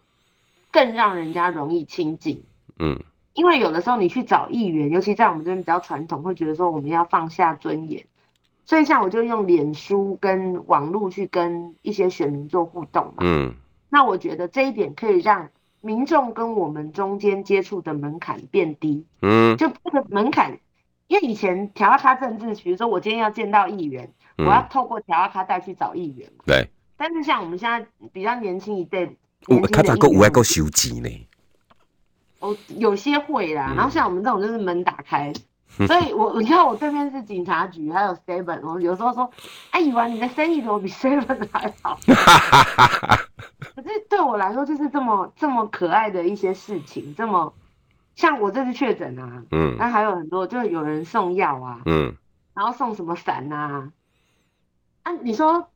[0.72, 2.42] 更让人家容易亲近。
[2.80, 2.98] 嗯，
[3.34, 8.04] 因为有的时候你去找议员，尤其在我们这边比较传统，会觉得说我们要放下尊严，
[8.66, 13.18] 所以像我就用脸书跟网络去跟一些选民做互动嘛。
[13.20, 13.54] 嗯，
[13.88, 15.48] 那我觉得这一点可以让。
[15.82, 20.58] 民众跟我们中间接触的门槛变低，嗯，就这个门槛，
[21.08, 26.70] 因为以前调阿卡政治，比如说我今天要见到议员，嗯、我要透过调阿卡带去找议员，对。
[26.96, 29.10] 但是像我们现在比较年轻一代，
[29.48, 31.28] 我他咋个有爱够收集呢？
[32.38, 35.32] 哦，有些会啦，然后像我们这种就是门打开。
[35.74, 39.30] 所以我，你看我对面是警察局，还有 Seven，我有时候说，
[39.70, 41.98] 哎，以为你的生意怎么比 Seven 还好？
[43.74, 47.54] 可是对我来说，就是这么这么可爱的一些事情，这么
[48.14, 52.14] 像我这次确诊啊，嗯，那还有很多，就有人送药啊，嗯，
[52.54, 53.90] 然后送什么伞啊，
[55.04, 55.70] 啊，你说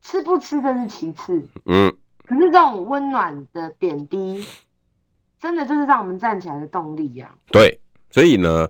[0.00, 1.94] 吃不吃这是其次，嗯，
[2.26, 4.46] 可是这种温暖的点滴，
[5.38, 7.52] 真的就是让我们站起来的动力呀、啊。
[7.52, 8.66] 对，所以呢。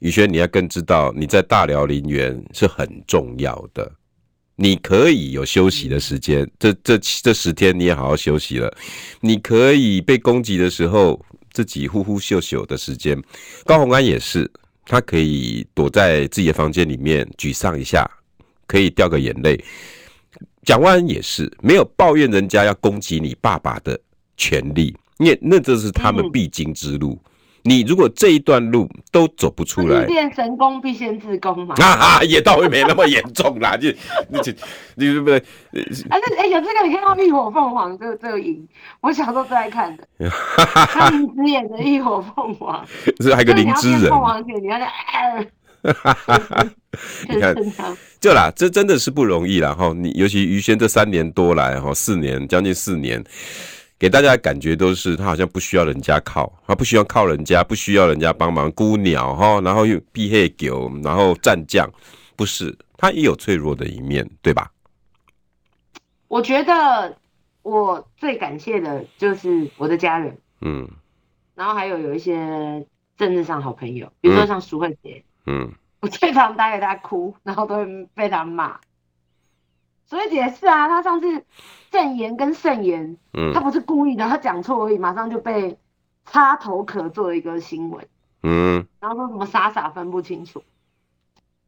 [0.00, 3.90] 宇轩，你要更知道你在大寮陵园是很重要的。
[4.60, 8.72] 你可以有休息的时间，这这这十天你也好好休息了。
[9.20, 13.16] 你可以被攻击的时候自己呼呼秀秀的时间。
[13.64, 14.50] 高洪安也是，
[14.84, 18.04] 他可以躲在自己的房间里面沮丧一下，
[18.66, 19.62] 可以掉个眼泪。
[20.64, 23.98] 蒋万安也是，没有抱怨人家要攻击你爸爸的
[24.36, 27.16] 权利，因为那这是他们必经之路。
[27.62, 31.74] 你如果这一段路都走不出来，练神功必先自宫嘛？
[31.78, 33.88] 啊啊，也倒会没那么严重啦，就
[34.30, 34.52] 你就
[34.94, 35.38] 你对不对？
[36.08, 38.66] 啊，那哎有这个，你看到《浴火凤凰》这个这个影，
[39.00, 40.30] 我小时候最爱看的，
[40.88, 42.86] 他林子演的《浴火凤凰》，
[43.22, 44.08] 是还有个林芝人。
[44.08, 44.88] 凤凰姐，你要在，
[47.28, 47.54] 你看，
[48.20, 49.92] 就啦，这真的是不容易啦哈。
[49.94, 53.22] 你尤其于轩这三年多来哈，四年将近四年。
[53.98, 61.90] 给大家的感觉都是他好像不需要人家靠，他不需要靠人家，不需要人家帮忙，孤鸟哈，然后又避黑狗，然后战将，
[62.36, 64.70] 不是，他也有脆弱的一面，对吧？
[66.28, 67.16] 我觉得
[67.62, 70.88] 我最感谢的就是我的家人，嗯，
[71.56, 72.86] 然后还有有一些
[73.16, 78.78] 政治上好朋友，比如说像苏慧杰，嗯，我最常带给他哭，然后都会被他骂。
[80.08, 81.44] 所以也是啊，他上次
[81.90, 85.78] 证言跟慎言，嗯，他不是故意的，他讲错而已，马上就被
[86.24, 88.08] 插头壳做一个新闻，
[88.42, 90.62] 嗯，然后说什么傻傻分不清楚。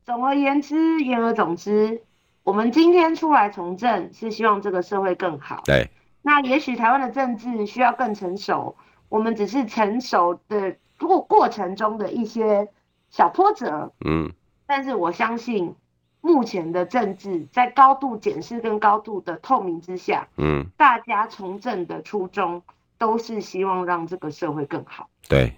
[0.06, 2.00] 总而言之，言而总之，
[2.42, 5.60] 我们今天出来从政是希望这个社会更好。
[5.66, 5.90] 对，
[6.22, 8.74] 那也许台湾的政治需要更成熟，
[9.10, 12.66] 我们只是成熟的过过程中的一些
[13.10, 14.32] 小波折，嗯，
[14.66, 15.74] 但是我相信。
[16.20, 22.62] 目前的政治在高度检视跟高度的透明之下，嗯，大家从政的初衷
[22.98, 25.08] 都是希望让这个社会更好。
[25.28, 25.52] 对，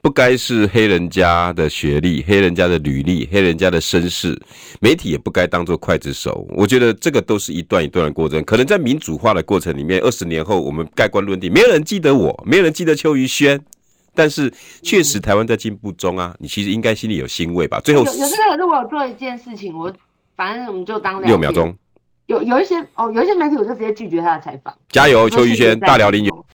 [0.00, 4.40] 不该是黑人家的学历、黑人家的履历、黑人家的身世，
[4.80, 6.46] 媒体也不该当做刽子手。
[6.50, 8.42] 我觉得这个都是一段一段的过程。
[8.44, 13.60] 可能在民主化的过程里面，二十年后我们盖棺论定，没有人记得我，没有人记得邱于轩。
[14.14, 14.52] 但是
[14.82, 17.80] 确实，台湾在进步中啊，你其实应该心里有欣慰吧？
[17.80, 19.92] 最后有有这个，如果我做一件事情，我
[20.36, 21.74] 反正我们就当六秒钟。
[22.26, 24.72] 有有一些哦，有一些媒体我就直接拒绝他的采访。
[24.88, 26.32] 加油，邱宇轩，大辽林园。